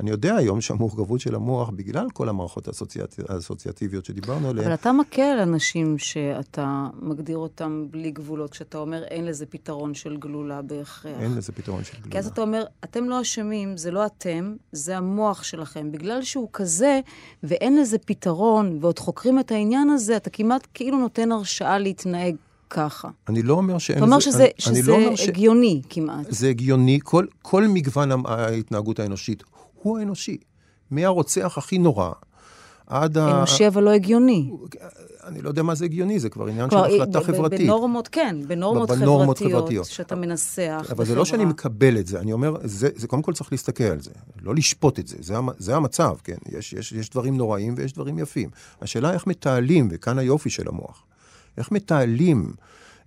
[0.00, 3.14] אני יודע היום שהמורכבות של המוח, בגלל כל המערכות האסוציאט...
[3.28, 9.04] האסוציאטיביות שדיברנו עליהן, אבל אתה מכה על אנשים שאתה מגדיר אותם בלי גבולות, כשאתה אומר
[9.04, 11.20] אין לזה פתרון של גלולה בהכרח.
[11.20, 12.18] אין לזה פתרון של כי גלולה.
[12.18, 15.92] אז אתה אומר, אתם לא אשמים, זה לא אתם, זה המוח שלכם.
[15.92, 17.00] בגלל שהוא כזה,
[17.42, 22.36] ואין לזה פתרון, ועוד חוקרים את העניין הזה, אתה כמעט כאילו נותן הרשאה להתנהג
[22.72, 23.08] ככה.
[23.28, 24.20] אני לא אומר שאין אתה אומר.
[24.20, 25.28] שזה, אני, שזה אני לא אומר ש...
[25.28, 26.26] הגיוני כמעט.
[26.28, 29.42] זה הגיוני, כל, כל מגוון ההתנהגות האנושית
[29.82, 30.36] הוא האנושי.
[30.90, 32.10] מהרוצח הכי נורא
[32.86, 33.38] עד ה...
[33.38, 34.50] אנושי אבל לא הגיוני.
[35.24, 37.60] אני לא יודע מה זה הגיוני, זה כבר עניין של החלטה ב- ב- חברתית.
[37.60, 39.86] בנורמות, כן, בנורמות בנורמות חברתיות, חברתיות.
[39.86, 41.52] שאתה מנסח אבל זה לא שאני בחברה.
[41.52, 44.10] מקבל את זה, אני אומר, זה, זה קודם כל צריך להסתכל על זה,
[44.42, 46.36] לא לשפוט את זה, זה, זה המצב, כן?
[46.58, 48.50] יש, יש, יש דברים נוראים ויש דברים יפים.
[48.82, 51.02] השאלה איך מתעלים, וכאן היופי של המוח,
[51.58, 52.52] איך מתעלים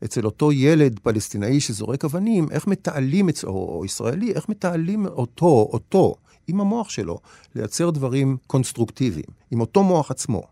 [0.03, 3.29] אצל אותו ילד פלסטינאי שזורק אבנים, איך מתעלים.
[3.43, 6.15] או, או ישראלי, איך מתעלים אותו, אותו,
[6.47, 7.19] עם המוח שלו,
[7.55, 10.43] לייצר דברים קונסטרוקטיביים, עם אותו מוח עצמו.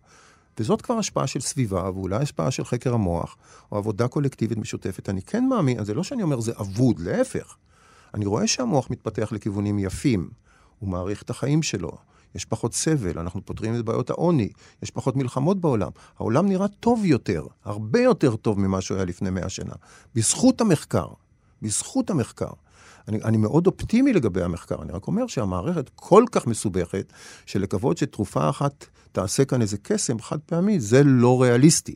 [0.59, 3.37] וזאת כבר השפעה של סביבה, ואולי השפעה של חקר המוח,
[3.71, 5.09] או עבודה קולקטיבית משותפת.
[5.09, 7.55] אני כן מאמין, זה לא שאני אומר זה אבוד, להפך.
[8.13, 10.29] אני רואה שהמוח מתפתח לכיוונים יפים,
[10.79, 11.91] הוא מעריך את החיים שלו.
[12.35, 14.49] יש פחות סבל, אנחנו פותרים את בעיות העוני,
[14.83, 15.91] יש פחות מלחמות בעולם.
[16.19, 19.73] העולם נראה טוב יותר, הרבה יותר טוב ממה שהוא היה לפני מאה שנה.
[20.15, 21.07] בזכות המחקר,
[21.61, 22.51] בזכות המחקר.
[23.07, 27.13] אני, אני מאוד אופטימי לגבי המחקר, אני רק אומר שהמערכת כל כך מסובכת,
[27.45, 31.95] שלקוות שתרופה אחת תעשה כאן איזה קסם חד פעמי, זה לא ריאליסטי.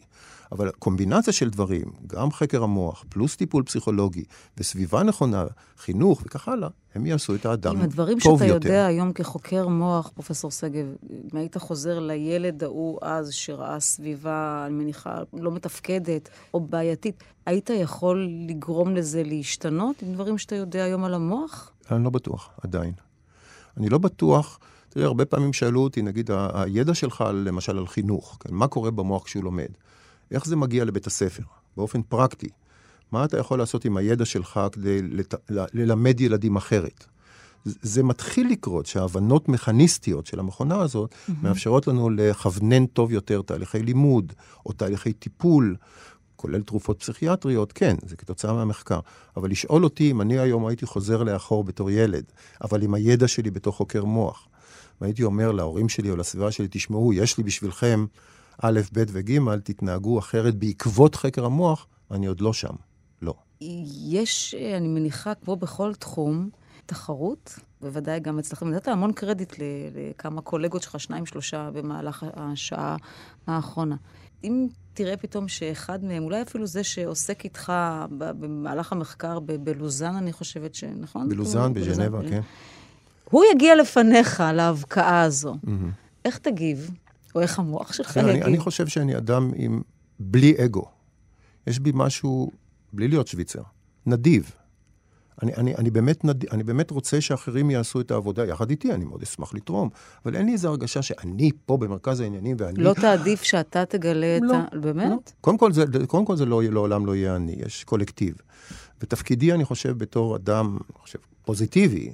[0.52, 4.24] אבל קומבינציה של דברים, גם חקר המוח, פלוס טיפול פסיכולוגי,
[4.58, 5.46] וסביבה נכונה,
[5.78, 7.84] חינוך וכך הלאה, הם יעשו את האדם טוב יותר.
[7.84, 13.32] עם הדברים שאתה יודע היום כחוקר מוח, פרופסור שגב, אם היית חוזר לילד ההוא אז,
[13.32, 20.38] שראה סביבה, אני מניחה, לא מתפקדת או בעייתית, היית יכול לגרום לזה להשתנות עם דברים
[20.38, 21.72] שאתה יודע היום על המוח?
[21.92, 22.94] אני לא בטוח, עדיין.
[23.78, 28.54] אני לא בטוח, תראי, הרבה פעמים שאלו אותי, נגיד, הידע שלך, למשל, על חינוך, כן?
[28.54, 29.68] מה קורה במוח כשהוא לומד?
[30.32, 31.44] איך זה מגיע לבית הספר,
[31.78, 32.50] באופן פרקטי?
[33.12, 35.34] מה אתה יכול לעשות עם הידע שלך כדי לת...
[35.50, 37.06] ללמד ילדים אחרת?
[37.66, 41.32] זה מתחיל לקרות, שההבנות מכניסטיות של המכונה הזאת mm-hmm.
[41.42, 44.34] מאפשרות לנו לכוונן טוב יותר תהליכי לימוד
[44.66, 45.76] או תהליכי טיפול,
[46.36, 49.00] כולל תרופות פסיכיאטריות, כן, זה כתוצאה מהמחקר.
[49.38, 52.24] אבל לשאול אותי אם אני היום הייתי חוזר לאחור בתור ילד,
[52.62, 54.48] אבל עם הידע שלי בתור חוקר מוח,
[55.02, 58.06] והייתי אומר להורים שלי או לסביבה שלי, תשמעו, יש לי בשבילכם
[58.62, 62.76] א', ב' וג', תתנהגו אחרת בעקבות חקר המוח, אני עוד לא שם.
[63.22, 63.34] לא.
[64.10, 66.50] יש, אני מניחה, כמו בכל תחום,
[66.86, 68.70] תחרות, בוודאי גם אצלכם.
[68.70, 72.96] נתת המון קרדיט לכמה קולגות שלך, שניים, שלושה, במהלך השעה
[73.48, 73.96] האחרונה.
[74.44, 77.74] אם תראה פתאום שאחד מהם, אולי אפילו זה שעוסק איתך
[78.18, 80.84] במהלך המחקר בלוזן, אני חושבת ש...
[80.84, 81.30] נכון?
[81.30, 82.42] בלוזן, בז'נבה, כן.
[83.32, 85.54] הוא יגיע לפניך להבקעה הזו.
[85.54, 85.70] Mm-hmm.
[86.26, 86.92] איך תגיב?
[87.38, 88.30] או איך המוח שלך יגיב?
[88.30, 89.82] אני, אני חושב שאני אדם עם...
[90.20, 90.86] בלי אגו.
[91.68, 92.52] יש בי משהו,
[92.94, 93.62] בלי להיות שוויצר,
[94.06, 94.52] נדיב.
[95.44, 96.46] אני, אני, אני, באמת נד...
[96.46, 99.90] אני באמת רוצה שאחרים יעשו את העבודה יחד איתי, אני מאוד אשמח לתרום,
[100.26, 102.84] אבל אין לי איזו הרגשה שאני פה במרכז העניינים ואני...
[102.84, 104.80] לא תעדיף שאתה תגלה לא, את ה...
[104.80, 105.10] באמת?
[105.10, 105.18] לא.
[105.42, 108.36] קודם כל זה, קודם כל זה לא, לעולם לא יהיה אני, יש קולקטיב.
[109.02, 112.12] ותפקידי, אני חושב, בתור אדם, אני חושב, פוזיטיבי,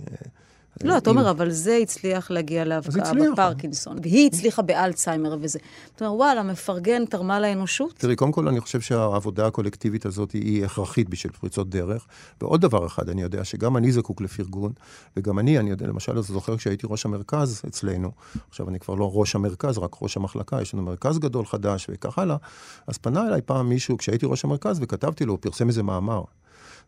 [0.84, 5.60] לא, אתה אומר, אבל זה הצליח להגיע להבקעה בפרקינסון, והיא הצליחה באלצהיימר וזה.
[5.96, 7.94] אתה אומר, וואלה, מפרגן, תרמה לאנושות?
[7.98, 12.06] תראי, קודם כל, אני חושב שהעבודה הקולקטיבית הזאת היא הכרחית בשביל פריצות דרך.
[12.42, 14.72] ועוד דבר אחד, אני יודע שגם אני זקוק לפרגון,
[15.18, 18.12] וגם אני, אני יודע, למשל, אז זוכר כשהייתי ראש המרכז אצלנו,
[18.50, 22.20] עכשיו אני כבר לא ראש המרכז, רק ראש המחלקה, יש לנו מרכז גדול חדש וכך
[22.20, 22.38] הלאה,
[22.88, 26.24] אז פנה אליי פעם מישהו, כשהייתי ראש המרכז, וכתבתי לו, הוא פרסם איזה מאמר.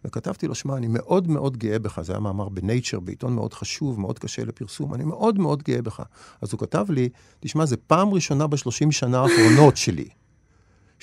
[0.05, 3.99] וכתבתי לו, שמע, אני מאוד מאוד גאה בך, זה היה מאמר בנייצ'ר, בעיתון מאוד חשוב,
[3.99, 6.03] מאוד קשה לפרסום, אני מאוד מאוד גאה בך.
[6.41, 10.07] אז הוא כתב לי, תשמע, זו פעם ראשונה בשלושים שנה האחרונות שלי.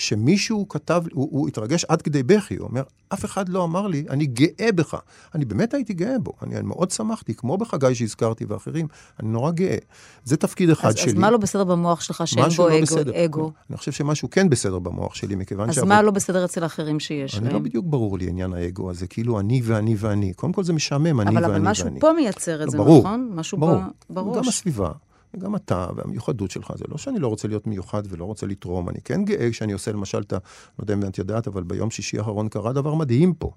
[0.03, 4.05] שמישהו כתב, הוא, הוא התרגש עד כדי בכי, הוא אומר, אף אחד לא אמר לי,
[4.11, 4.97] אני גאה בך.
[5.35, 8.87] אני באמת הייתי גאה בו, אני, אני מאוד שמחתי, כמו בחגי שהזכרתי ואחרים,
[9.21, 9.77] אני נורא גאה.
[10.25, 11.11] זה תפקיד אחד אז, שלי.
[11.11, 13.25] אז מה לא בסדר במוח שלך שאין בו לא אגו, בסדר.
[13.25, 13.53] אגו?
[13.71, 17.35] אני חושב שמשהו כן בסדר במוח שלי, מכיוון אז מה לא בסדר אצל האחרים שיש
[17.35, 17.57] אני לא להם?
[17.63, 20.33] לא בדיוק ברור לי עניין האגו הזה, כאילו אני ואני ואני.
[20.33, 22.01] קודם כל זה משעמם, אני אבל, ואני אבל משהו ואני.
[22.01, 23.31] פה מייצר את זה, ברור, נכון?
[23.35, 23.81] משהו ברור.
[24.11, 24.37] בראש.
[24.37, 24.91] גם הסביבה.
[25.35, 28.99] וגם אתה, והמיוחדות שלך, זה לא שאני לא רוצה להיות מיוחד ולא רוצה לתרום, אני
[29.05, 30.37] כן גאה כשאני עושה למשל את ה...
[30.79, 33.51] לא יודע אם את יודעת, אבל ביום שישי האחרון קרה דבר מדהים פה.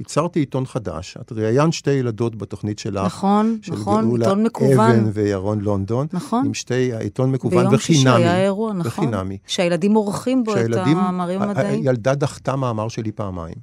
[0.00, 3.04] ייצרתי עיתון חדש, את ראיינת שתי ילדות בתוכנית שלך.
[3.04, 4.90] נכון, של נכון, גאולה עיתון מקוון.
[4.90, 6.06] אבן וירון לונדון.
[6.12, 6.46] נכון.
[6.46, 7.98] עם שתי, עיתון מקוון ביום וחינמי.
[7.98, 9.04] שישי היה אירוע, נכון.
[9.04, 9.38] וחינמי.
[9.46, 11.82] שהילדים עורכים בו את המאמרים המדעיים.
[11.82, 13.54] הילדה דחתה מאמר שלי פעמיים.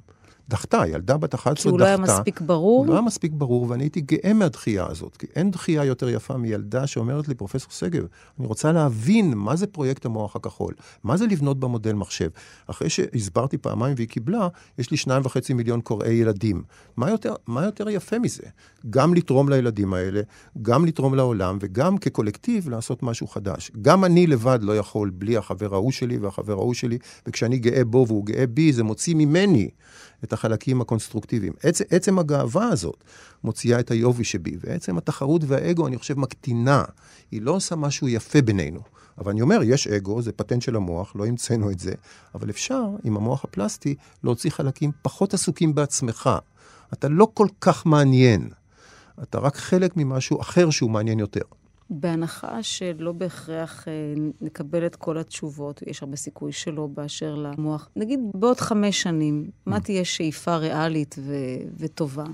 [0.50, 1.62] דחתה, ילדה בת 11 דחתה.
[1.62, 2.78] כי הוא לא היה מספיק ברור?
[2.78, 6.36] הוא לא היה מספיק ברור, ואני הייתי גאה מהדחייה הזאת, כי אין דחייה יותר יפה
[6.36, 8.06] מילדה שאומרת לי, פרופסור שגב,
[8.38, 10.74] אני רוצה להבין מה זה פרויקט המוח הכחול,
[11.04, 12.28] מה זה לבנות במודל מחשב.
[12.66, 14.48] אחרי שהסברתי פעמיים והיא קיבלה,
[14.78, 16.62] יש לי שניים וחצי מיליון קוראי ילדים.
[16.96, 18.42] מה יותר, מה יותר יפה מזה?
[18.90, 20.20] גם לתרום לילדים האלה,
[20.62, 23.70] גם לתרום לעולם, וגם כקולקטיב לעשות משהו חדש.
[23.82, 28.04] גם אני לבד לא יכול בלי החבר ההוא שלי והחבר ההוא שלי, וכשאני גאה בו
[28.08, 29.68] והוא גאה בי, זה מוציא ממני
[30.24, 31.52] את החלקים הקונסטרוקטיביים.
[31.62, 33.04] עצם, עצם הגאווה הזאת
[33.44, 36.84] מוציאה את היובי שבי, ועצם התחרות והאגו, אני חושב, מקטינה.
[37.30, 38.80] היא לא עושה משהו יפה בינינו.
[39.18, 41.92] אבל אני אומר, יש אגו, זה פטנט של המוח, לא המצאנו את זה,
[42.34, 43.94] אבל אפשר, עם המוח הפלסטי,
[44.24, 46.30] להוציא חלקים פחות עסוקים בעצמך.
[46.92, 48.50] אתה לא כל כך מעניין.
[49.22, 51.42] אתה רק חלק ממשהו אחר שהוא מעניין יותר.
[51.90, 53.92] בהנחה שלא בהכרח אה,
[54.40, 57.88] נקבל את כל התשובות, יש הרבה סיכוי שלא באשר למוח.
[57.96, 59.80] נגיד בעוד חמש שנים, מה mm.
[59.80, 61.34] תהיה שאיפה ריאלית ו-
[61.78, 62.24] וטובה?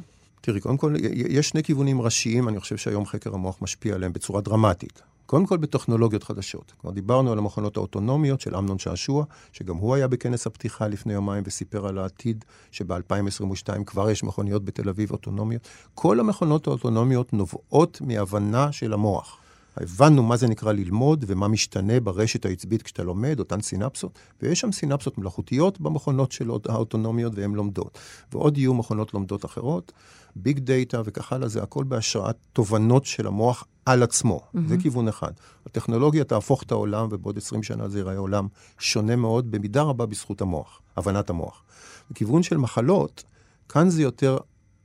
[0.41, 4.41] תראי, קודם כל, יש שני כיוונים ראשיים, אני חושב שהיום חקר המוח משפיע עליהם בצורה
[4.41, 5.03] דרמטית.
[5.27, 6.73] קודם כל בטכנולוגיות חדשות.
[6.81, 11.45] כבר דיברנו על המכונות האוטונומיות של אמנון שעשוע, שגם הוא היה בכנס הפתיחה לפני יומיים
[11.47, 15.69] וסיפר על העתיד שב-2022 כבר יש מכוניות בתל אביב אוטונומיות.
[15.95, 19.39] כל המכונות האוטונומיות נובעות מהבנה של המוח.
[19.77, 24.73] הבנו מה זה נקרא ללמוד ומה משתנה ברשת העצבית כשאתה לומד, אותן סינפסות, ויש שם
[24.73, 27.99] סינפסות מלאכותיות במכונות של האוטונומיות והן לומדות.
[28.33, 29.93] ועוד יהיו מכונות לומדות אחרות,
[30.37, 34.41] ביג דאטה וכך הלאה, זה הכל בהשראת תובנות של המוח על עצמו.
[34.41, 34.59] Mm-hmm.
[34.69, 35.33] זה כיוון אחד.
[35.67, 38.49] הטכנולוגיה תהפוך את העולם, ובעוד 20 שנה זה ייראה עולם
[38.79, 41.63] שונה מאוד, במידה רבה בזכות המוח, הבנת המוח.
[42.11, 43.25] בכיוון של מחלות,
[43.69, 44.39] כאן זה יותר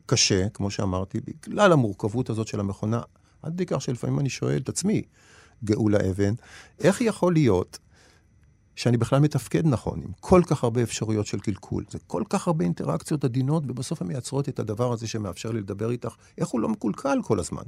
[0.05, 3.01] קשה, כמו שאמרתי, בגלל המורכבות הזאת של המכונה,
[3.43, 5.01] עד כדי כך שלפעמים אני שואל את עצמי,
[5.63, 6.33] גאולה אבן,
[6.79, 7.79] איך יכול להיות
[8.81, 11.83] שאני בכלל מתפקד נכון, עם כל כך הרבה אפשרויות של קלקול.
[11.89, 15.91] זה כל כך הרבה אינטראקציות עדינות, ובסוף הן מייצרות את הדבר הזה שמאפשר לי לדבר
[15.91, 17.61] איתך, איך הוא לא מקולקל כל הזמן.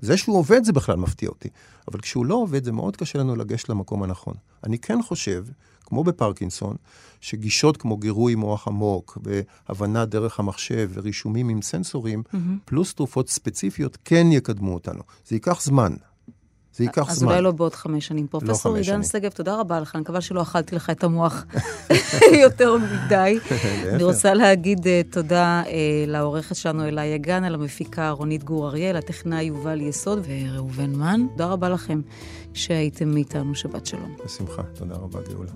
[0.00, 1.48] זה שהוא עובד זה בכלל מפתיע אותי,
[1.88, 4.34] אבל כשהוא לא עובד זה מאוד קשה לנו לגשת למקום הנכון.
[4.64, 5.44] אני כן חושב,
[5.84, 6.76] כמו בפרקינסון,
[7.20, 12.36] שגישות כמו גירוי מוח עמוק, והבנה דרך המחשב ורישומים עם סנסורים, mm-hmm.
[12.64, 15.02] פלוס תרופות ספציפיות, כן יקדמו אותנו.
[15.26, 15.92] זה ייקח זמן,
[16.74, 17.28] זה ייקח אז זמן.
[17.28, 18.26] אז אולי לא בעוד חמש שנים.
[18.26, 21.44] פרופסור לא עידן שגב, תודה רבה לך, אני מקווה שלא אכלתי לך את המוח
[22.44, 23.38] יותר מדי.
[23.94, 25.70] אני רוצה להגיד uh, תודה uh,
[26.06, 31.26] לעורכת שלנו אלה יגן, על המפיקה רונית גור אריאל, הטכנאי יובל יסוד וראובן מן.
[31.30, 32.00] תודה רבה לכם
[32.54, 34.16] שהייתם איתנו, שבת שלום.
[34.24, 35.52] בשמחה, תודה רבה גאולה.